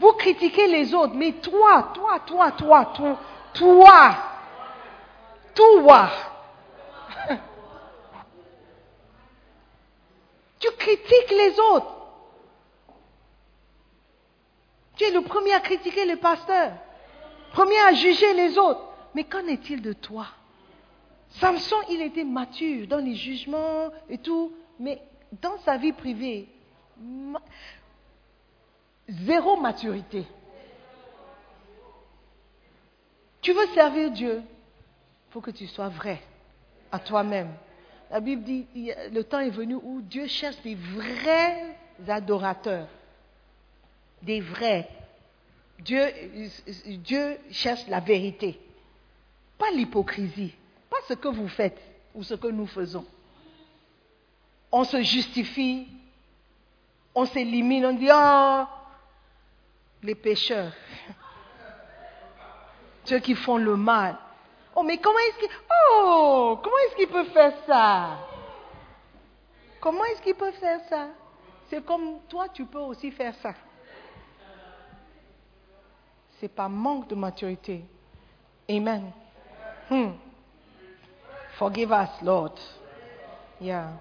[0.00, 3.18] Vous critiquez les autres, mais toi, toi, toi, toi, toi,
[3.52, 4.16] toi,
[5.54, 6.10] toi,
[10.58, 11.94] tu critiques les autres.
[14.96, 16.72] Tu es le premier à critiquer le pasteur,
[17.52, 18.80] premier à juger les autres.
[19.14, 20.28] Mais qu'en est-il de toi?
[21.28, 25.02] Samson, il était mature dans les jugements et tout, mais
[25.42, 26.48] dans sa vie privée,
[29.10, 30.24] zéro maturité.
[33.40, 36.20] Tu veux servir Dieu, il faut que tu sois vrai
[36.92, 37.52] à toi-même.
[38.10, 38.66] La Bible dit,
[39.12, 41.76] le temps est venu où Dieu cherche des vrais
[42.08, 42.88] adorateurs,
[44.22, 44.88] des vrais.
[45.78, 46.04] Dieu,
[46.86, 48.60] Dieu cherche la vérité,
[49.58, 50.54] pas l'hypocrisie,
[50.90, 51.80] pas ce que vous faites
[52.14, 53.06] ou ce que nous faisons.
[54.72, 55.86] On se justifie,
[57.14, 58.64] on s'élimine, on dit, oh,
[60.02, 60.72] les pécheurs,
[63.04, 64.16] ceux qui font le mal.
[64.74, 68.18] Oh, mais comment est-ce qu'ils, oh, comment est-ce qu'ils peuvent faire ça?
[69.80, 71.08] Comment est-ce qu'ils peuvent faire ça?
[71.68, 73.54] C'est comme toi, tu peux aussi faire ça.
[76.38, 77.84] C'est pas manque de maturité.
[78.68, 79.12] Amen.
[79.90, 80.12] Hmm.
[81.58, 82.54] Forgive us, Lord.
[83.60, 83.92] Yeah.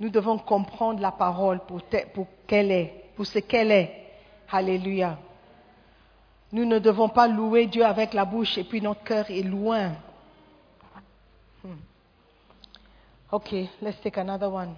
[0.00, 1.82] Nous devons comprendre la parole pour,
[2.14, 4.07] pour qu'elle est, pour ce qu'elle est.
[4.50, 5.18] Alléluia.
[6.52, 9.92] Nous ne devons pas louer Dieu avec la bouche et puis notre cœur est loin.
[11.62, 11.76] Hmm.
[13.30, 14.74] Ok, let's take another one.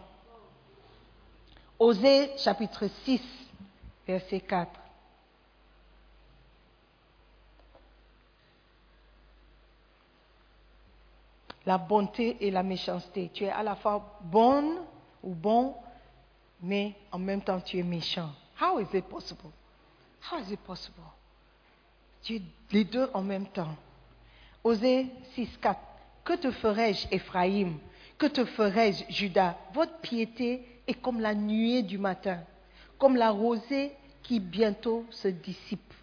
[1.79, 3.23] Osée chapitre 6,
[4.07, 4.71] verset 4.
[11.67, 13.31] La bonté et la méchanceté.
[13.33, 14.79] Tu es à la fois bonne
[15.23, 15.77] ou bon,
[16.61, 18.31] mais en même temps tu es méchant.
[18.61, 19.53] How is it possible?
[20.23, 21.05] How is it possible?
[22.23, 23.75] Tu es les deux en même temps.
[24.63, 25.81] Osée 6, 4.
[26.25, 27.79] Que te ferai-je, Ephraïm
[28.19, 32.41] Que te ferai-je, Judas Votre piété est comme la nuée du matin,
[32.99, 33.93] comme la rosée
[34.23, 35.95] qui bientôt se dissipe.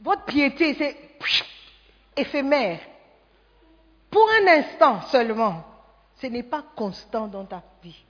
[0.00, 0.96] Votre piété, c'est
[2.16, 2.80] éphémère.
[4.10, 5.64] Pour un instant seulement.
[6.20, 8.04] Ce n'est pas constant dans ta vie.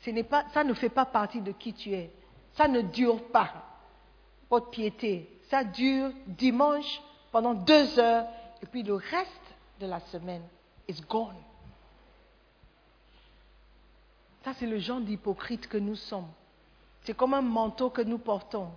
[0.00, 2.10] Ce pas, ça ne fait pas partie de qui tu es.
[2.52, 3.67] Ça ne dure pas.
[4.50, 7.00] Votre piété, ça dure dimanche
[7.32, 8.26] pendant deux heures
[8.62, 9.30] et puis le reste
[9.80, 10.42] de la semaine
[10.88, 11.36] is gone.
[14.44, 16.28] Ça, c'est le genre d'hypocrite que nous sommes.
[17.02, 18.70] C'est comme un manteau que nous portons.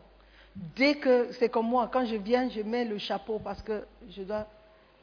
[0.56, 4.24] Dès que, c'est comme moi, quand je viens, je mets le chapeau parce que je
[4.24, 4.48] dois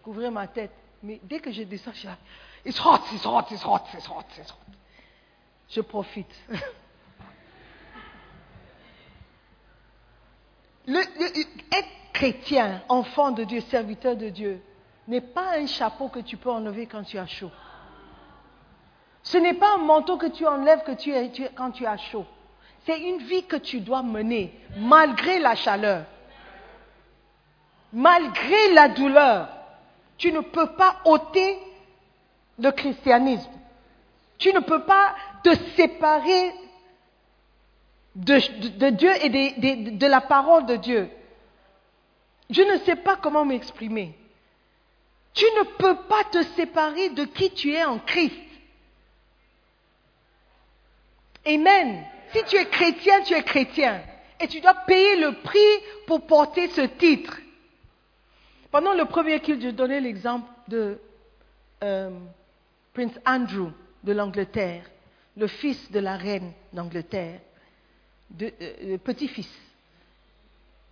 [0.03, 0.73] couvrir ma tête.
[1.03, 2.19] Mais dès que je descends, je suis là,
[2.67, 4.59] it's hot, it's hot, it's hot, it's hot, it's hot.
[5.69, 6.35] Je profite.
[10.89, 14.61] Être chrétien, enfant de Dieu, serviteur de Dieu,
[15.07, 17.51] n'est pas un chapeau que tu peux enlever quand tu as chaud.
[19.23, 20.83] Ce n'est pas un manteau que tu enlèves
[21.55, 22.25] quand tu as chaud.
[22.87, 26.05] C'est une vie que tu dois mener malgré la chaleur,
[27.93, 29.49] malgré la douleur.
[30.17, 31.59] Tu ne peux pas ôter
[32.59, 33.51] le christianisme.
[34.39, 36.53] Tu ne peux pas te séparer
[38.15, 41.09] de, Dieu et de la parole de Dieu.
[42.51, 44.17] Je ne sais pas comment m'exprimer.
[45.35, 48.35] Tu ne peux pas te séparer de qui tu es en Christ.
[51.47, 52.05] Amen.
[52.33, 54.03] Si tu es chrétien, tu es chrétien.
[54.41, 55.59] Et tu dois payer le prix
[56.07, 57.39] pour porter ce titre.
[58.71, 60.99] Pendant le premier culte, je donnais l'exemple de
[61.83, 62.11] euh,
[62.93, 63.71] Prince Andrew
[64.05, 64.85] de l'Angleterre,
[65.37, 67.41] le fils de la reine d'Angleterre,
[68.41, 69.51] euh, petit-fils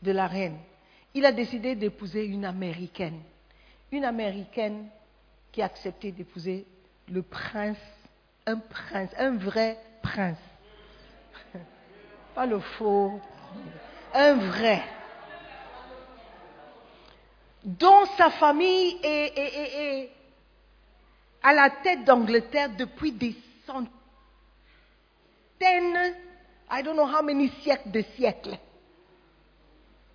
[0.02, 0.58] de la reine.
[1.14, 3.20] Il a décidé d'épouser une Américaine.
[3.92, 4.88] Une Américaine
[5.52, 6.66] qui a accepté d'épouser
[7.10, 7.78] le prince,
[8.46, 10.38] un prince, un vrai prince.
[12.34, 13.20] Pas le faux,
[14.12, 14.82] un vrai.
[17.64, 20.10] Dont sa famille est,
[21.42, 23.34] à la tête d'Angleterre depuis des
[23.66, 23.90] centaines,
[26.70, 28.56] I don't know how many siècles de siècles.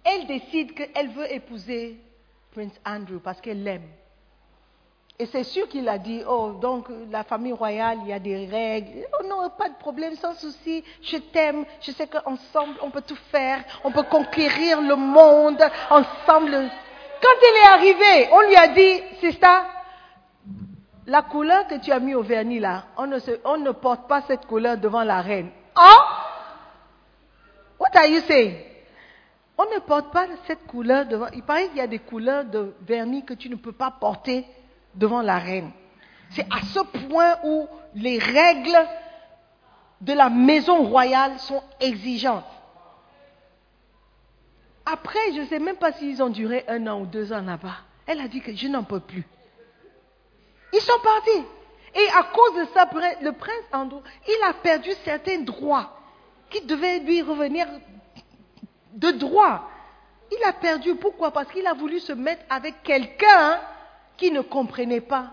[0.04, 2.00] Elle décide qu'elle veut épouser
[2.54, 3.88] Prince Andrew parce qu'elle l'aime.
[5.20, 8.48] Et c'est sûr qu'il a dit, oh, donc la famille royale, il y a des
[8.48, 9.06] règles.
[9.20, 13.18] Oh non, pas de problème, sans souci, je t'aime, je sais qu'ensemble, on peut tout
[13.32, 16.52] faire, on peut conquérir le monde ensemble.
[17.22, 19.68] Quand elle est arrivée, on lui a dit, c'est ça,
[21.06, 24.08] la couleur que tu as mis au vernis là, on ne, se- on ne porte
[24.08, 25.52] pas cette couleur devant la reine.
[25.76, 25.98] Hein?
[27.82, 28.58] What are you saying?
[29.58, 31.26] On ne porte pas cette couleur devant.
[31.34, 34.46] Il paraît qu'il y a des couleurs de vernis que tu ne peux pas porter
[34.94, 35.72] devant la reine.
[36.30, 38.78] C'est à ce point où les règles
[40.00, 42.46] de la maison royale sont exigeantes.
[44.86, 47.78] Après, je ne sais même pas s'ils ont duré un an ou deux ans là-bas.
[48.06, 49.26] Elle a dit que je n'en peux plus.
[50.72, 51.46] Ils sont partis.
[51.96, 52.88] Et à cause de ça,
[53.22, 55.98] le prince Andrew, il a perdu certains droits
[56.52, 57.68] qui devaient lui revenir
[58.94, 59.68] de droit.
[60.32, 60.96] Il a perdu.
[60.96, 61.32] Pourquoi?
[61.32, 63.60] Parce qu'il a voulu se mettre avec quelqu'un
[64.18, 65.32] qui ne comprenait pas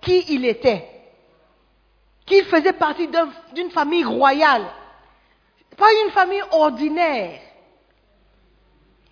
[0.00, 0.90] qui il était.
[2.26, 4.64] Qu'il faisait partie d'un- d'une famille royale.
[5.76, 7.40] Pas une famille ordinaire.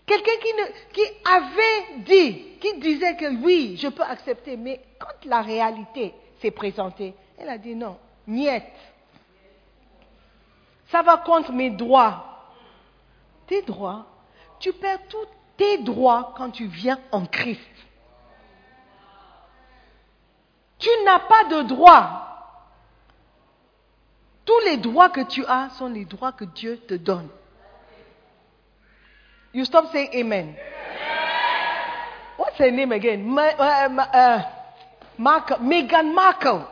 [0.05, 0.53] Quelqu'un qui,
[0.93, 6.51] qui avait dit, qui disait que oui, je peux accepter, mais quand la réalité s'est
[6.51, 8.63] présentée, elle a dit non, niet.
[10.93, 12.53] Ça va contre mes droits.
[13.47, 14.05] Tes droits,
[14.61, 15.27] tu perds tous
[15.57, 17.61] tes droits quand tu viens en Christ.
[20.79, 22.29] Tu n'as pas de droits.
[24.45, 27.29] Tous les droits que tu as sont les droits que Dieu te donne.
[29.55, 30.55] You stop saying amen.
[32.37, 33.35] What's her name again?
[33.39, 34.43] Uh, uh,
[35.19, 36.67] Meghan Markle.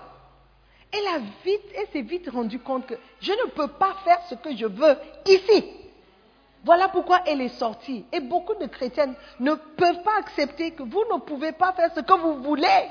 [0.92, 4.34] Elle a vite, elle s'est vite rendue compte que je ne peux pas faire ce
[4.34, 5.64] que je veux ici.
[6.64, 8.04] Voilà pourquoi elle est sortie.
[8.12, 12.00] Et beaucoup de chrétiennes ne peuvent pas accepter que vous ne pouvez pas faire ce
[12.00, 12.88] que vous voulez.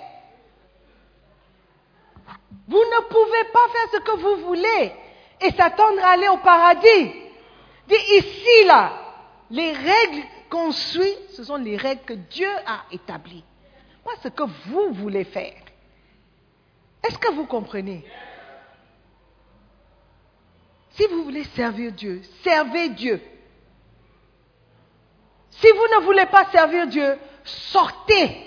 [2.68, 4.92] Vous ne pouvez pas faire ce que vous voulez
[5.42, 7.12] et s'attendre à aller au paradis.
[7.88, 8.92] Dis ici, là,
[9.50, 13.44] les règles qu'on suit, ce sont les règles que Dieu a établies.
[14.04, 15.54] Pas ce que vous voulez faire.
[17.04, 18.04] Est-ce que vous comprenez?
[20.92, 23.22] Si vous voulez servir Dieu, servez Dieu.
[25.52, 28.46] Si vous ne voulez pas servir Dieu, sortez.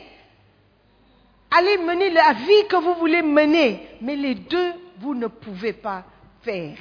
[1.51, 3.89] Allez mener la vie que vous voulez mener.
[4.01, 6.05] Mais les deux, vous ne pouvez pas
[6.43, 6.77] faire.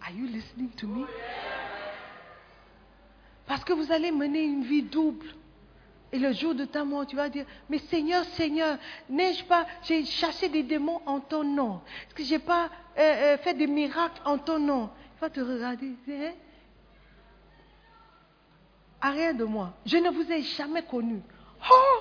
[0.00, 1.06] Are you listening to me?
[3.46, 5.26] Parce que vous allez mener une vie double.
[6.14, 8.78] Et le jour de ta mort, tu vas dire, mais Seigneur, Seigneur,
[9.10, 13.00] n'ai-je pas, j'ai chassé des démons en ton nom Est-ce que j'ai pas euh,
[13.34, 14.90] euh, fait des miracles en ton nom?
[15.16, 16.32] Il va te regarder, hein?
[19.00, 21.20] Arrière de moi, je ne vous ai jamais connu.
[21.68, 21.98] Oh,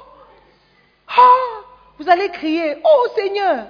[1.18, 1.64] oh,
[1.98, 3.66] vous allez crier, oh Seigneur.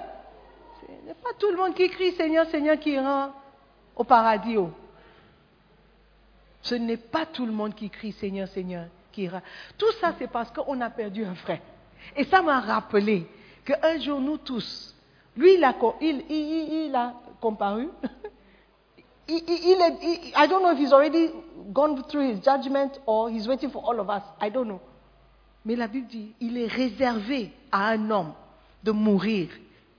[0.82, 3.32] Ce n'est pas tout le monde qui crie Seigneur, Seigneur qui rend
[3.96, 4.58] au paradis.
[4.58, 4.70] oh.
[6.60, 8.88] Ce n'est pas tout le monde qui crie Seigneur, Seigneur
[9.78, 11.60] Tout ça, c'est parce qu'on a perdu un frère.
[12.16, 13.26] Et ça m'a rappelé
[13.64, 14.94] qu'un jour, nous tous,
[15.36, 17.88] lui, il a, comparu.
[19.26, 21.30] I don't know if he's already
[21.72, 24.22] gone through his judgment or he's waiting for all of us.
[24.40, 24.80] I don't know.
[25.64, 28.34] Mais la Bible dit, il est réservé à un homme
[28.82, 29.48] de mourir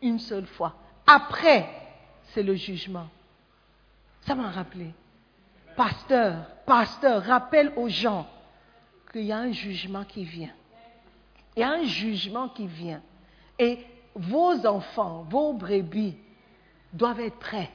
[0.01, 0.75] une seule fois.
[1.07, 1.67] Après,
[2.33, 3.07] c'est le jugement.
[4.27, 4.93] Ça m'a rappelé.
[5.75, 8.27] Pasteur, pasteur, rappelle aux gens
[9.15, 10.51] qu'il y a un jugement qui vient.
[11.55, 13.01] Il y a un jugement qui vient.
[13.57, 13.79] Et
[14.13, 16.17] vos enfants, vos brebis
[16.91, 17.71] doivent être prêts.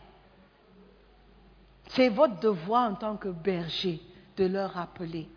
[1.88, 4.02] C'est votre devoir en tant que berger
[4.36, 5.30] de leur rappeler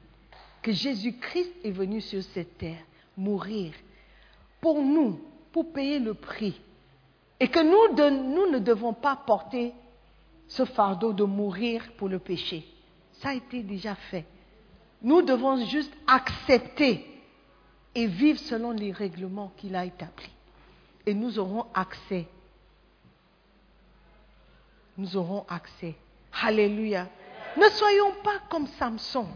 [0.62, 2.84] que Jésus-Christ est venu sur cette terre
[3.16, 3.72] mourir
[4.60, 5.22] pour nous,
[5.54, 6.60] pour payer le prix.
[7.40, 9.74] Et que nous, nous ne devons pas porter
[10.50, 12.66] ce fardeau de mourir pour le péché.
[13.14, 14.26] Ça a été déjà fait.
[15.04, 17.06] Nous devons juste accepter
[17.94, 20.32] et vivre selon les règlements qu'il a établis.
[21.06, 22.26] Et nous aurons accès.
[24.98, 25.96] Nous aurons accès.
[26.42, 27.08] Alléluia.
[27.58, 29.28] Ne soyons pas comme Samson.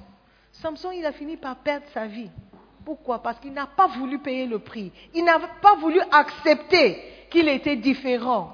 [0.54, 2.32] Samson, il a fini par perdre sa vie.
[2.86, 3.22] Pourquoi?
[3.22, 4.92] Parce qu'il n'a pas voulu payer le prix.
[5.14, 8.54] Il n'a pas voulu accepter qu'il était différent.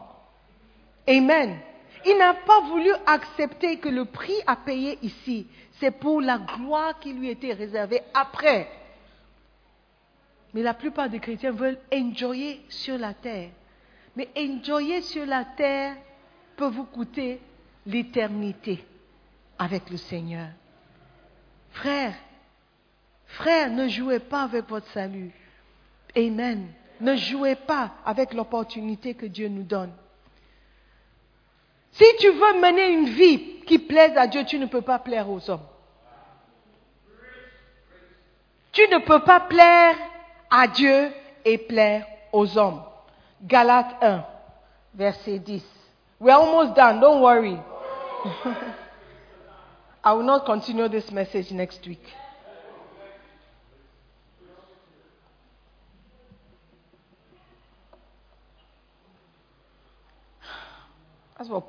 [1.08, 1.60] Amen.
[2.06, 5.48] Il n'a pas voulu accepter que le prix à payer ici,
[5.80, 8.70] c'est pour la gloire qui lui était réservée après.
[10.54, 13.50] Mais la plupart des chrétiens veulent enjoyer sur la terre.
[14.16, 15.96] Mais enjoyer sur la terre
[16.56, 17.40] peut vous coûter
[17.86, 18.84] l'éternité
[19.58, 20.50] avec le Seigneur.
[21.72, 22.14] Frère,
[23.26, 25.32] frère, ne jouez pas avec votre salut.
[26.16, 26.68] Amen.
[27.02, 29.92] Ne jouez pas avec l'opportunité que Dieu nous donne.
[31.94, 35.30] Si tu veux mener une vie qui plaise à Dieu, tu ne peux pas plaire
[35.30, 35.66] aux hommes.
[38.72, 39.96] Tu ne peux pas plaire
[40.50, 41.12] à Dieu
[41.46, 42.82] et plaire aux hommes.
[43.44, 44.26] Galates 1,
[44.96, 45.64] verset 10.
[46.20, 47.58] We're almost done, don't worry.
[50.04, 52.04] I will not continue this message next week.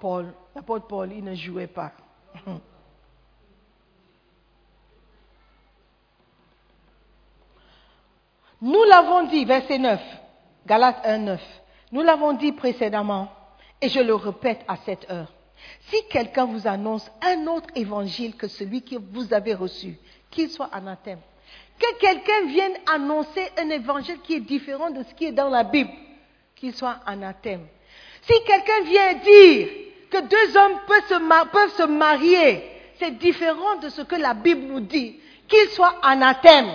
[0.00, 1.92] Paul, l'apôtre Paul, il ne jouait pas.
[8.60, 10.00] Nous l'avons dit, verset 9,
[10.66, 11.40] Galates 1, 9.
[11.92, 13.30] Nous l'avons dit précédemment,
[13.80, 15.30] et je le répète à cette heure.
[15.88, 19.98] Si quelqu'un vous annonce un autre évangile que celui que vous avez reçu,
[20.30, 21.20] qu'il soit anathème.
[21.78, 25.64] Que quelqu'un vienne annoncer un évangile qui est différent de ce qui est dans la
[25.64, 25.90] Bible,
[26.54, 27.66] qu'il soit anathème.
[28.26, 29.68] Si quelqu'un vient dire
[30.10, 32.64] que deux hommes peuvent se, marier,
[32.98, 36.70] c'est différent de ce que la Bible nous dit, qu'il soit anathème.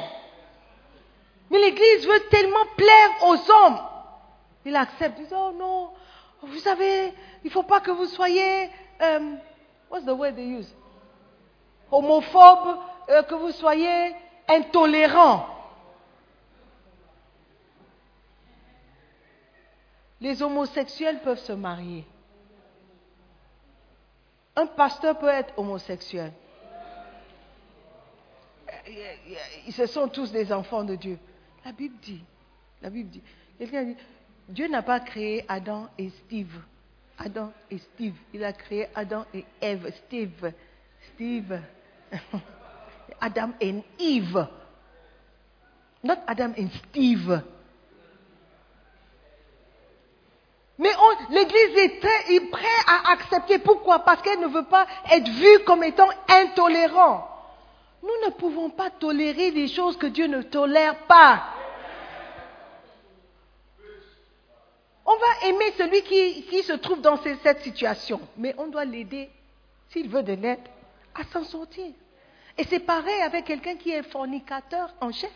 [1.50, 3.80] Mais l'Église veut tellement plaire aux hommes.
[4.66, 5.90] Il accepte, il dit, oh non,
[6.44, 8.70] vous savez, il ne faut pas que vous soyez,
[9.02, 9.38] um,
[9.90, 10.72] what's the word they use?
[11.92, 12.78] Homophobe,
[13.10, 14.14] euh, que vous soyez
[14.48, 15.48] intolérant.
[20.22, 22.06] Les homosexuels peuvent se marier.
[24.56, 26.34] Un pasteur peut être homosexuel.
[29.72, 31.18] Ce sont tous des enfants de Dieu.
[31.64, 32.24] La Bible dit,
[32.82, 33.22] la Bible dit,
[34.50, 36.60] Dieu n'a pas créé Adam et Steve.
[37.18, 38.16] Adam et Steve.
[38.34, 39.92] Il a créé Adam et Eve.
[40.06, 40.54] Steve.
[41.14, 41.60] Steve.
[43.22, 44.48] Adam et Eve.
[46.04, 47.44] Not Adam et Steve.
[50.80, 50.92] Mais
[51.30, 53.60] l'Église est, prête à accepter.
[53.60, 54.00] Pourquoi?
[54.00, 57.28] Parce qu'elle ne veut pas être vue comme étant intolérant.
[58.02, 61.44] Nous ne pouvons pas tolérer des choses que Dieu ne tolère pas.
[65.06, 69.30] On va aimer celui qui, se trouve dans cette situation, mais on doit l'aider,
[69.90, 70.60] s'il veut de l'aide,
[71.14, 71.88] à s'en sortir.
[72.58, 75.32] Et c'est pareil avec quelqu'un qui est fornicateur en chef,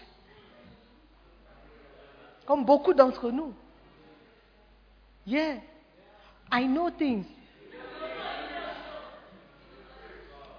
[2.46, 3.54] comme beaucoup d'entre nous.
[5.26, 5.56] Yeah,
[6.52, 7.26] I know things.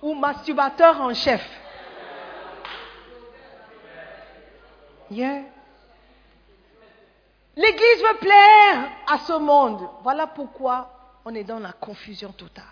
[0.03, 1.43] Ou masturbateur en chef.
[5.11, 5.43] Yeah.
[7.57, 9.89] L'Église veut plaire à ce monde.
[10.03, 10.91] Voilà pourquoi
[11.25, 12.65] on est dans la confusion totale.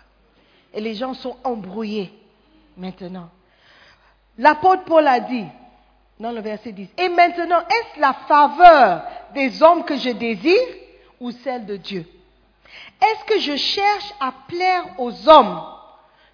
[0.73, 2.11] Et les gens sont embrouillés
[2.75, 3.29] maintenant.
[4.37, 5.45] L'apôtre Paul a dit,
[6.19, 9.03] dans le verset 10, Et maintenant, est-ce la faveur
[9.33, 10.82] des hommes que je désire?
[11.19, 12.05] Ou celle de Dieu
[13.01, 15.61] Est-ce que je cherche à plaire aux hommes?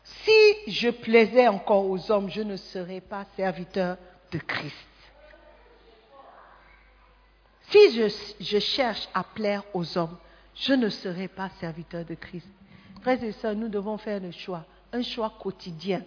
[0.03, 3.97] Si je plaisais encore aux hommes, je ne serais pas serviteur
[4.31, 4.89] de Christ.
[7.69, 7.91] Si
[8.39, 10.17] je, cherche à plaire aux hommes,
[10.55, 12.47] je ne serai pas serviteur de Christ.
[13.01, 16.03] Frères et sœurs, nous devons faire le choix, un choix quotidien.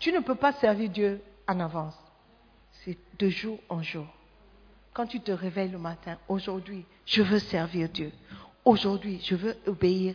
[0.00, 1.96] Tu ne peux pas servir Dieu en avance.
[2.84, 4.06] C'est de jour en jour.
[4.92, 8.12] Quand tu te réveilles le matin, aujourd'hui, je veux servir Dieu.
[8.64, 10.14] Aujourd'hui, je veux obéir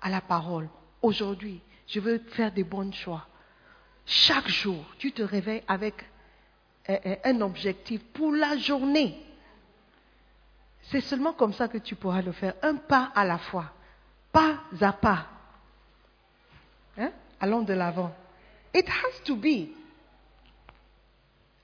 [0.00, 0.68] à la parole.
[1.02, 3.26] Aujourd'hui, je veux faire des bons choix.
[4.06, 5.94] Chaque jour, tu te réveilles avec
[6.88, 9.16] un objectif pour la journée.
[10.82, 13.72] C'est seulement comme ça que tu pourras le faire, un pas à la fois,
[14.32, 15.26] pas à pas.
[16.98, 17.12] Hein?
[17.40, 18.14] Allons de l'avant.
[18.74, 19.68] It has to be.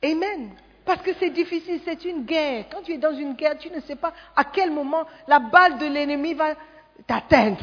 [0.02, 0.55] Amen.
[0.89, 2.65] Parce que c'est difficile, c'est une guerre.
[2.73, 5.77] Quand tu es dans une guerre, tu ne sais pas à quel moment la balle
[5.77, 6.55] de l'ennemi va
[7.06, 7.62] t'atteindre.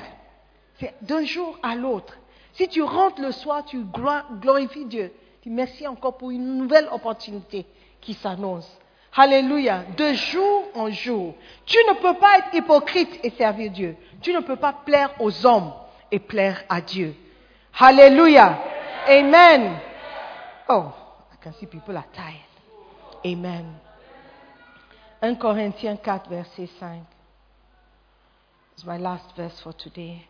[0.80, 2.16] C'est d'un jour à l'autre.
[2.54, 3.84] Si tu rentres le soir, tu
[4.40, 5.12] glorifies Dieu.
[5.42, 7.66] Tu merci encore pour une nouvelle opportunité
[8.00, 8.72] qui s'annonce.
[9.16, 9.86] Alléluia.
[9.98, 11.34] De jour en jour.
[11.66, 13.96] Tu ne peux pas être hypocrite et servir Dieu.
[14.22, 15.74] Tu ne peux pas plaire aux hommes
[16.12, 17.16] et plaire à Dieu.
[17.80, 18.60] Alléluia.
[19.08, 19.80] Amen.
[20.70, 20.92] Oh,
[21.34, 22.55] I can see people are tired.
[23.26, 23.66] Amen.
[25.20, 27.02] 1 Corinthiens 4, verset 5.
[28.74, 30.28] It's my last verse for today.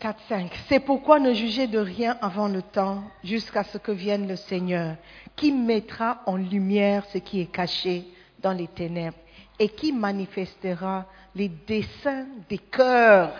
[0.00, 0.52] 4, 5.
[0.68, 4.96] C'est pourquoi ne jugez de rien avant le temps, jusqu'à ce que vienne le Seigneur,
[5.36, 8.04] qui mettra en lumière ce qui est caché
[8.40, 9.18] dans les ténèbres
[9.60, 11.06] et qui manifestera
[11.36, 13.32] les desseins des cœurs.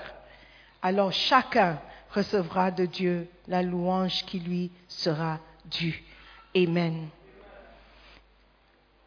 [0.81, 1.81] Alors chacun
[2.13, 6.03] recevra de Dieu la louange qui lui sera due.
[6.55, 7.09] Amen.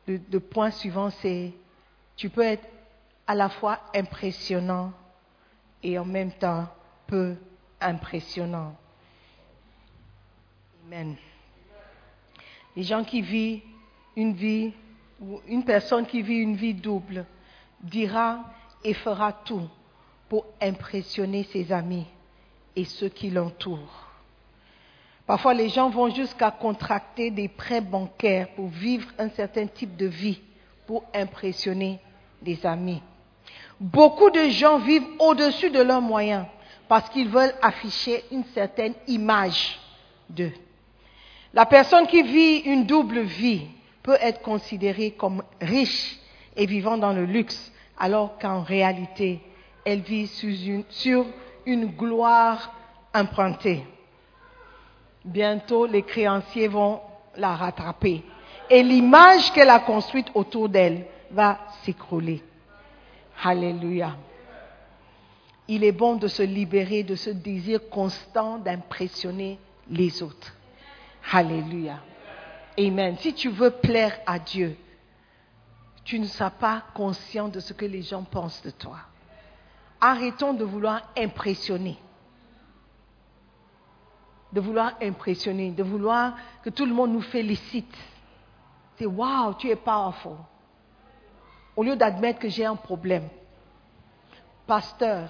[0.08, 1.52] Le, point suivant, c'est
[2.16, 2.68] tu peux être
[3.28, 4.94] à la fois impressionnant
[5.82, 6.68] et en même temps
[7.08, 7.36] peu
[7.82, 8.76] impressionnant.
[10.86, 11.16] Amen.
[12.76, 13.62] Les gens qui vivent
[14.16, 14.74] une vie,
[15.20, 17.26] ou une personne qui vit une vie double,
[17.82, 18.44] dira
[18.84, 19.68] et fera tout
[20.30, 22.08] pour impressionner ses amis
[22.76, 24.06] et ceux qui l'entourent.
[25.26, 30.06] Parfois, les gens vont jusqu'à contracter des prêts bancaires pour vivre un certain type de
[30.06, 30.40] vie,
[30.86, 32.00] pour impressionner
[32.42, 33.02] des amis.
[33.80, 36.46] Beaucoup de gens vivent au-dessus de leurs moyens
[36.88, 39.80] parce qu'ils veulent afficher une certaine image
[40.30, 40.54] d'eux.
[41.54, 43.66] La personne qui vit une double vie
[44.04, 46.20] peut être considérée comme riche
[46.56, 49.40] et vivant dans le luxe, alors qu'en réalité,
[49.84, 51.26] elle vit sur une, sur
[51.66, 52.74] une gloire
[53.14, 53.86] empruntée.
[55.24, 57.02] Bientôt, les créanciers vont
[57.36, 58.24] la rattraper
[58.70, 62.44] et l'image qu'elle a construite autour d'elle va s'écrouler.
[63.44, 64.16] Alléluia.
[65.68, 69.60] Il est bon de se libérer de ce désir constant d'impressionner
[69.90, 70.54] les autres.
[71.32, 72.00] Alléluia.
[72.78, 73.18] Amen.
[73.20, 74.78] Si tu veux plaire à Dieu,
[76.04, 79.00] tu ne seras pas conscient de ce que les gens pensent de toi.
[80.00, 81.98] Arrêtons de vouloir impressionner.
[84.52, 87.96] De vouloir impressionner, de vouloir que tout le monde nous félicite.
[88.98, 90.38] C'est wow, tu es powerful.
[91.76, 93.28] Au lieu d'admettre que j'ai un problème.
[94.66, 95.30] Pasteur,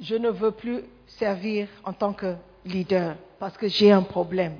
[0.00, 2.34] je ne veux plus servir en tant que
[2.64, 4.56] leader parce que j'ai un problème.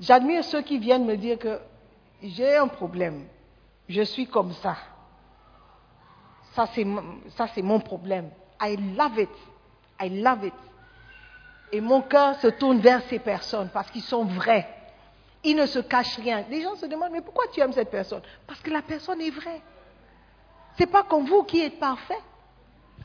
[0.00, 1.60] J'admire ceux qui viennent me dire que
[2.22, 3.24] j'ai un problème,
[3.88, 4.76] je suis comme ça.
[6.52, 8.30] Ça, c'est, mon problème.
[8.60, 9.30] I love it.
[10.00, 10.54] I love it.
[11.72, 14.68] Et mon cœur se tourne vers ces personnes parce qu'ils sont vrais.
[15.44, 16.44] Ils ne se cachent rien.
[16.50, 18.20] Les gens se demandent, mais pourquoi tu aimes cette personne?
[18.46, 19.62] Parce que la personne est vraie.
[20.76, 22.20] Ce n'est pas comme vous qui êtes parfait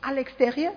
[0.02, 0.74] à l'extérieur.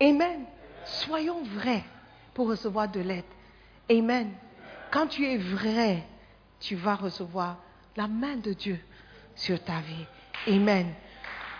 [0.00, 0.46] Amen.
[0.84, 1.84] Soyons vrais
[2.34, 3.24] pour recevoir de l'aide.
[3.90, 4.32] Amen.
[4.90, 6.02] Quand tu es vrai,
[6.58, 7.58] tu vas recevoir
[7.96, 8.80] la main de Dieu
[9.34, 10.54] sur ta vie.
[10.54, 10.92] Amen.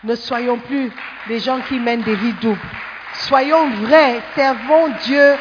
[0.04, 0.90] Ne soyons plus
[1.28, 2.60] des gens qui mènent des vies doubles.
[3.14, 5.36] Soyons vrais, servons Dieu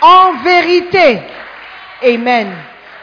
[0.00, 1.20] en vérité.
[2.02, 2.54] Amen.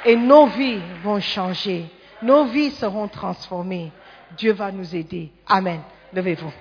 [0.06, 1.86] Et nos vies vont changer.
[2.22, 3.92] Nos vies seront transformées.
[4.38, 5.32] Dieu va nous aider.
[5.48, 5.82] Amen.
[6.14, 6.52] Levez-vous.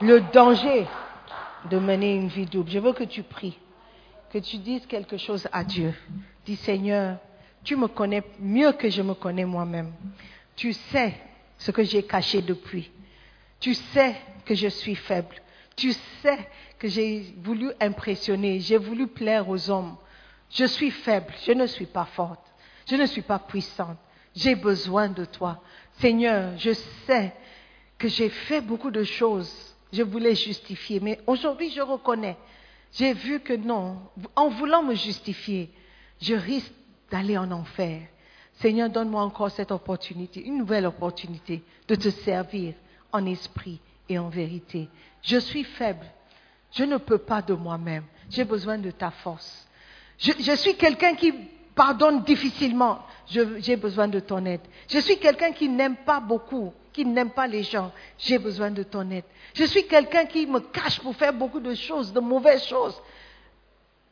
[0.00, 0.86] Le danger
[1.68, 2.70] de mener une vie double.
[2.70, 3.58] Je veux que tu pries,
[4.32, 5.94] que tu dises quelque chose à Dieu.
[6.46, 7.18] Dis Seigneur,
[7.64, 9.92] tu me connais mieux que je me connais moi-même.
[10.56, 11.14] Tu sais
[11.58, 12.90] ce que j'ai caché depuis.
[13.58, 15.36] Tu sais que je suis faible.
[15.76, 15.92] Tu
[16.22, 16.38] sais
[16.78, 19.96] que j'ai voulu impressionner, j'ai voulu plaire aux hommes.
[20.50, 22.44] Je suis faible, je ne suis pas forte,
[22.88, 23.98] je ne suis pas puissante.
[24.34, 25.62] J'ai besoin de toi.
[25.98, 26.72] Seigneur, je
[27.06, 27.32] sais
[27.98, 29.52] que j'ai fait beaucoup de choses.
[29.92, 32.36] Je voulais justifier, mais aujourd'hui je reconnais.
[32.92, 33.98] J'ai vu que non,
[34.34, 35.70] en voulant me justifier,
[36.20, 36.72] je risque
[37.10, 38.02] d'aller en enfer.
[38.54, 42.74] Seigneur, donne-moi encore cette opportunité, une nouvelle opportunité de te servir
[43.12, 44.88] en esprit et en vérité.
[45.22, 46.06] Je suis faible.
[46.72, 48.04] Je ne peux pas de moi-même.
[48.28, 49.66] J'ai besoin de ta force.
[50.18, 51.32] Je, suis quelqu'un qui
[51.74, 53.00] pardonne difficilement.
[53.26, 54.60] J'ai besoin de ton aide.
[54.88, 57.90] Je suis quelqu'un qui n'aime pas beaucoup, qui n'aime pas les gens.
[58.18, 59.24] J'ai besoin de ton aide.
[59.54, 63.00] Je suis quelqu'un qui me cache pour faire beaucoup de choses, de mauvaises choses.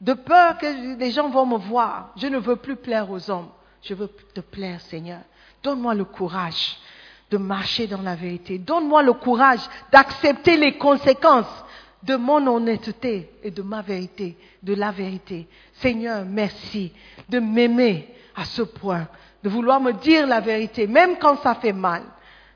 [0.01, 2.13] De peur que les gens vont me voir.
[2.17, 3.49] Je ne veux plus plaire aux hommes.
[3.83, 5.21] Je veux te plaire, Seigneur.
[5.63, 6.77] Donne-moi le courage
[7.31, 8.59] de marcher dans la vérité.
[8.59, 9.61] Donne-moi le courage
[9.93, 11.65] d'accepter les conséquences
[12.03, 15.49] de mon honnêteté et de ma vérité, de la vérité.
[15.75, 16.93] Seigneur, merci
[17.29, 19.09] de m'aimer à ce point,
[19.43, 22.03] de vouloir me dire la vérité, même quand ça fait mal.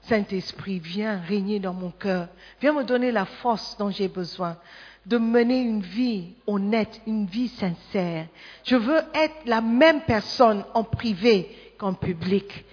[0.02, 2.28] Saint-Esprit, viens régner dans mon cœur.
[2.60, 4.56] Viens me donner la force dont j'ai besoin
[5.06, 8.26] de mener une vie honnête, une vie sincère.
[8.64, 12.64] Je veux être la même personne en privé qu'en public.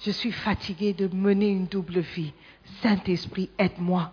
[0.00, 2.32] Je suis fatiguée de mener une double vie.
[2.82, 4.10] Saint-Esprit, aide-moi.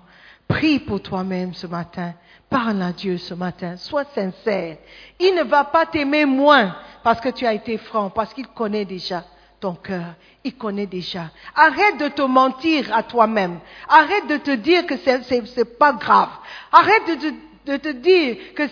[0.47, 2.13] Prie pour toi-même ce matin.
[2.49, 3.75] Parle à Dieu ce matin.
[3.77, 4.77] Sois sincère.
[5.19, 8.85] Il ne va pas t'aimer moins parce que tu as été franc, parce qu'il connaît
[8.85, 9.25] déjà
[9.59, 10.13] ton cœur.
[10.43, 11.31] Il connaît déjà.
[11.55, 13.59] Arrête de te mentir à toi-même.
[13.89, 16.29] Arrête de te dire que c'est, pas grave.
[16.71, 17.35] Arrête de te,
[17.71, 18.63] de te dire que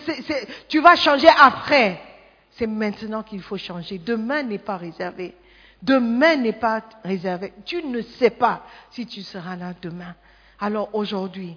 [0.68, 2.00] tu vas changer après.
[2.52, 3.98] C'est maintenant qu'il faut changer.
[3.98, 5.34] Demain n'est pas réservé.
[5.82, 7.52] Demain n'est pas réservé.
[7.64, 10.14] Tu ne sais pas si tu seras là demain.
[10.58, 11.56] Alors aujourd'hui,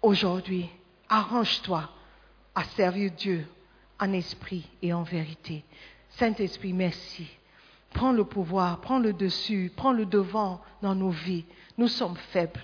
[0.00, 0.68] aujourd'hui,
[1.08, 1.90] arrange-toi
[2.54, 3.46] à servir Dieu
[4.00, 5.64] en esprit et en vérité.
[6.10, 7.26] Saint-Esprit, merci.
[7.92, 11.44] Prends le pouvoir, prends le dessus, prends le devant dans nos vies.
[11.78, 12.62] Nous sommes faibles,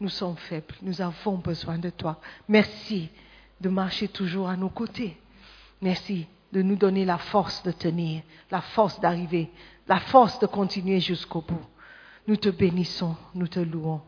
[0.00, 2.20] nous sommes faibles, nous avons besoin de toi.
[2.48, 3.10] Merci
[3.60, 5.16] de marcher toujours à nos côtés.
[5.82, 9.50] Merci de nous donner la force de tenir, la force d'arriver,
[9.86, 11.64] la force de continuer jusqu'au bout.
[12.26, 14.00] Nous te bénissons, nous te louons.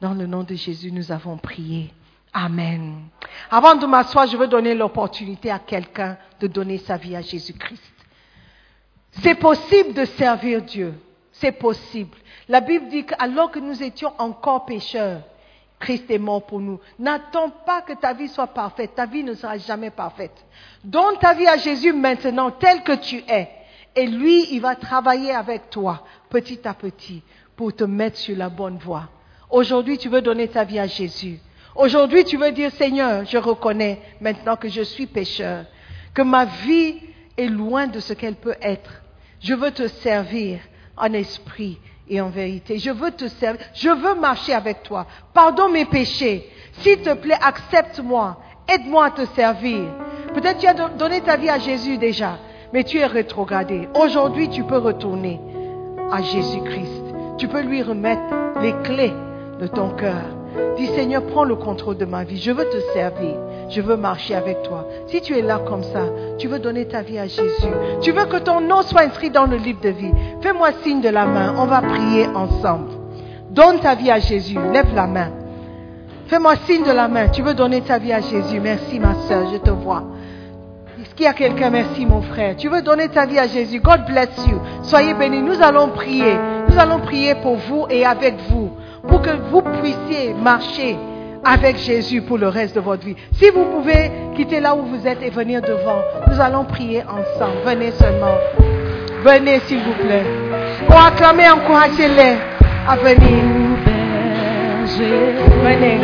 [0.00, 1.92] Dans le nom de Jésus, nous avons prié.
[2.32, 3.08] Amen.
[3.50, 7.82] Avant de m'asseoir, je veux donner l'opportunité à quelqu'un de donner sa vie à Jésus-Christ.
[9.10, 10.94] C'est possible de servir Dieu.
[11.40, 12.16] C'est possible.
[12.48, 15.22] La Bible dit qu'alors que nous étions encore pécheurs,
[15.78, 16.78] Christ est mort pour nous.
[16.98, 18.94] N'attends pas que ta vie soit parfaite.
[18.94, 20.44] Ta vie ne sera jamais parfaite.
[20.84, 23.48] Donne ta vie à Jésus maintenant, tel que tu es.
[23.96, 27.22] Et lui, il va travailler avec toi, petit à petit,
[27.56, 29.08] pour te mettre sur la bonne voie.
[29.48, 31.38] Aujourd'hui, tu veux donner ta vie à Jésus.
[31.74, 35.64] Aujourd'hui, tu veux dire, Seigneur, je reconnais maintenant que je suis pécheur,
[36.12, 37.00] que ma vie
[37.38, 39.02] est loin de ce qu'elle peut être.
[39.40, 40.60] Je veux te servir
[41.00, 41.78] en esprit
[42.08, 42.78] et en vérité.
[42.78, 43.60] Je veux te servir.
[43.74, 45.06] Je veux marcher avec toi.
[45.32, 46.48] Pardonne mes péchés.
[46.80, 48.36] S'il te plaît, accepte-moi.
[48.68, 49.82] Aide-moi à te servir.
[50.34, 52.38] Peut-être tu as do- donné ta vie à Jésus déjà,
[52.72, 53.88] mais tu es rétrogradé.
[53.94, 55.40] Aujourd'hui, tu peux retourner
[56.12, 57.02] à Jésus-Christ.
[57.38, 58.22] Tu peux lui remettre
[58.60, 59.12] les clés
[59.60, 60.22] de ton cœur.
[60.76, 62.40] Dis Seigneur, prends le contrôle de ma vie.
[62.40, 63.36] Je veux te servir.
[63.68, 64.86] Je veux marcher avec toi.
[65.06, 66.02] Si tu es là comme ça,
[66.38, 67.72] tu veux donner ta vie à Jésus.
[68.00, 70.12] Tu veux que ton nom soit inscrit dans le livre de vie.
[70.40, 71.54] Fais-moi signe de la main.
[71.56, 72.90] On va prier ensemble.
[73.50, 74.58] Donne ta vie à Jésus.
[74.72, 75.30] Lève la main.
[76.26, 77.28] Fais-moi signe de la main.
[77.28, 78.60] Tu veux donner ta vie à Jésus.
[78.60, 80.04] Merci ma soeur, je te vois.
[81.00, 81.70] Est-ce qu'il y a quelqu'un?
[81.70, 82.56] Merci mon frère.
[82.56, 83.80] Tu veux donner ta vie à Jésus.
[83.80, 84.58] God bless you.
[84.82, 85.42] Soyez bénis.
[85.42, 86.36] Nous allons prier.
[86.68, 88.70] Nous allons prier pour vous et avec vous.
[89.10, 90.96] Pour que vous puissiez marcher
[91.44, 93.16] avec Jésus pour le reste de votre vie.
[93.32, 97.58] Si vous pouvez quitter là où vous êtes et venir devant, nous allons prier ensemble.
[97.64, 98.34] Venez seulement.
[99.24, 100.24] Venez s'il vous plaît.
[100.86, 102.36] Pour acclamer, encouragez-les
[102.88, 103.44] à venir.
[105.62, 106.00] Venez.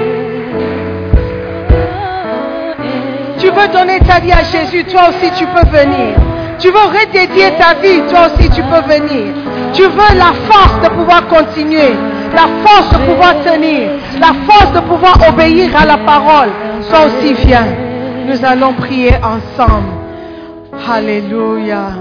[3.39, 6.16] Tu veux donner ta vie à Jésus, toi aussi tu peux venir.
[6.59, 9.35] Tu veux redédier ta vie, toi aussi tu peux venir.
[9.74, 11.93] Tu veux la force de pouvoir continuer,
[12.35, 13.90] la force de pouvoir tenir,
[14.20, 16.51] la force de pouvoir obéir à la parole.
[16.89, 17.66] Toi aussi viens.
[18.27, 19.93] Nous allons prier ensemble.
[20.89, 21.93] Alléluia.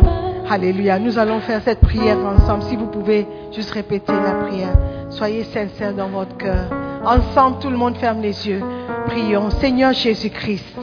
[0.49, 0.99] Alléluia.
[0.99, 2.63] Nous allons faire cette prière ensemble.
[2.63, 4.73] Si vous pouvez juste répéter la prière.
[5.09, 6.69] Soyez sincères dans votre cœur.
[7.05, 8.61] Ensemble, tout le monde ferme les yeux.
[9.07, 9.49] Prions.
[9.51, 10.77] Seigneur Jésus-Christ.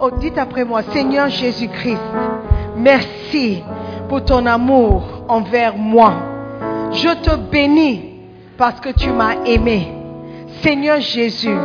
[0.00, 2.00] Oh, dites après moi, Seigneur Jésus-Christ,
[2.76, 3.64] merci
[4.08, 6.12] pour ton amour envers moi.
[6.92, 8.07] Je te bénis
[8.58, 9.92] parce que tu m'as aimé.
[10.62, 11.56] Seigneur Jésus,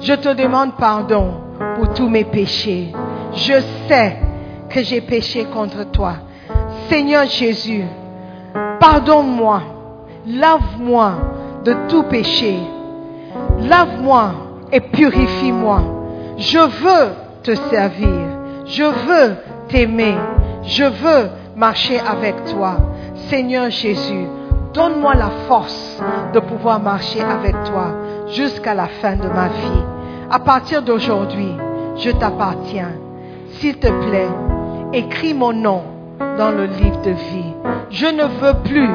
[0.00, 1.34] je te demande pardon
[1.76, 2.90] pour tous mes péchés.
[3.34, 4.16] Je sais
[4.70, 6.14] que j'ai péché contre toi.
[6.88, 7.84] Seigneur Jésus,
[8.80, 9.62] pardonne-moi,
[10.26, 11.12] lave-moi
[11.64, 12.56] de tout péché.
[13.60, 14.32] Lave-moi
[14.72, 15.82] et purifie-moi.
[16.38, 18.08] Je veux te servir.
[18.64, 19.36] Je veux
[19.68, 20.16] t'aimer.
[20.64, 22.76] Je veux marcher avec toi.
[23.28, 24.26] Seigneur Jésus,
[24.72, 26.00] donne-moi la force
[26.32, 27.94] de pouvoir marcher avec toi
[28.28, 29.84] jusqu'à la fin de ma vie.
[30.30, 31.54] À partir d'aujourd'hui,
[31.96, 32.92] je t'appartiens.
[33.58, 34.30] S'il te plaît,
[34.92, 35.82] écris mon nom
[36.38, 37.52] dans le livre de vie.
[37.90, 38.90] Je ne veux plus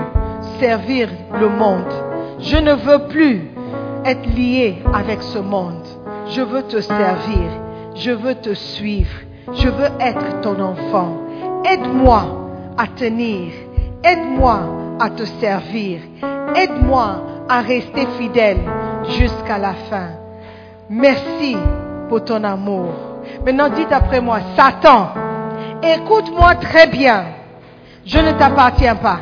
[0.59, 1.09] servir
[1.39, 1.93] le monde.
[2.39, 3.51] Je ne veux plus
[4.05, 5.85] être lié avec ce monde.
[6.29, 7.49] Je veux te servir.
[7.95, 9.15] Je veux te suivre.
[9.53, 11.17] Je veux être ton enfant.
[11.65, 12.23] Aide-moi
[12.77, 13.51] à tenir.
[14.03, 14.59] Aide-moi
[14.99, 16.01] à te servir.
[16.55, 18.59] Aide-moi à rester fidèle
[19.19, 20.09] jusqu'à la fin.
[20.89, 21.57] Merci
[22.09, 22.87] pour ton amour.
[23.45, 25.09] Maintenant, dites après moi, Satan,
[25.83, 27.25] écoute-moi très bien.
[28.05, 29.19] Je ne t'appartiens pas.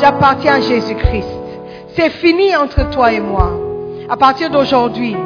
[0.00, 1.28] J'appartiens à Jésus-Christ.
[1.96, 3.50] C'est fini entre toi et moi.
[4.08, 5.16] À partir d'aujourd'hui,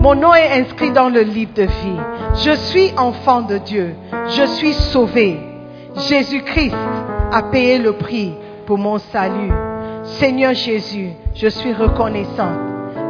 [0.00, 2.00] mon nom est inscrit dans le livre de vie.
[2.34, 3.94] Je suis enfant de Dieu.
[4.28, 5.40] Je suis sauvé.
[5.96, 6.76] Jésus-Christ
[7.32, 8.34] a payé le prix
[8.68, 9.50] pour mon salut.
[10.20, 12.52] Seigneur Jésus, je suis reconnaissant.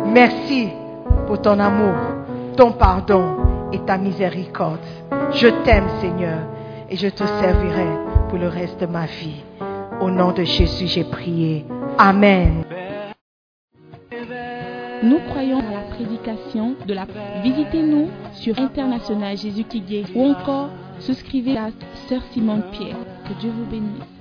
[0.06, 0.68] Merci
[1.26, 1.97] pour ton amour,
[2.56, 3.24] ton pardon
[3.72, 4.86] et ta miséricorde.
[5.32, 6.39] Je t'aime, Seigneur,
[6.89, 7.89] et je te servirai
[8.28, 9.43] pour le reste de ma vie.
[10.01, 11.66] Au nom de Jésus, j'ai prié.
[11.98, 12.62] Amen.
[15.02, 17.05] Nous croyons à la prédication de la...
[17.43, 19.82] Visitez-nous sur International Jésus qui
[20.14, 20.68] ou encore
[21.01, 21.70] souscrivez à
[22.09, 22.97] Sœur Simone Pierre.
[23.26, 24.18] Que Dieu vous bénisse.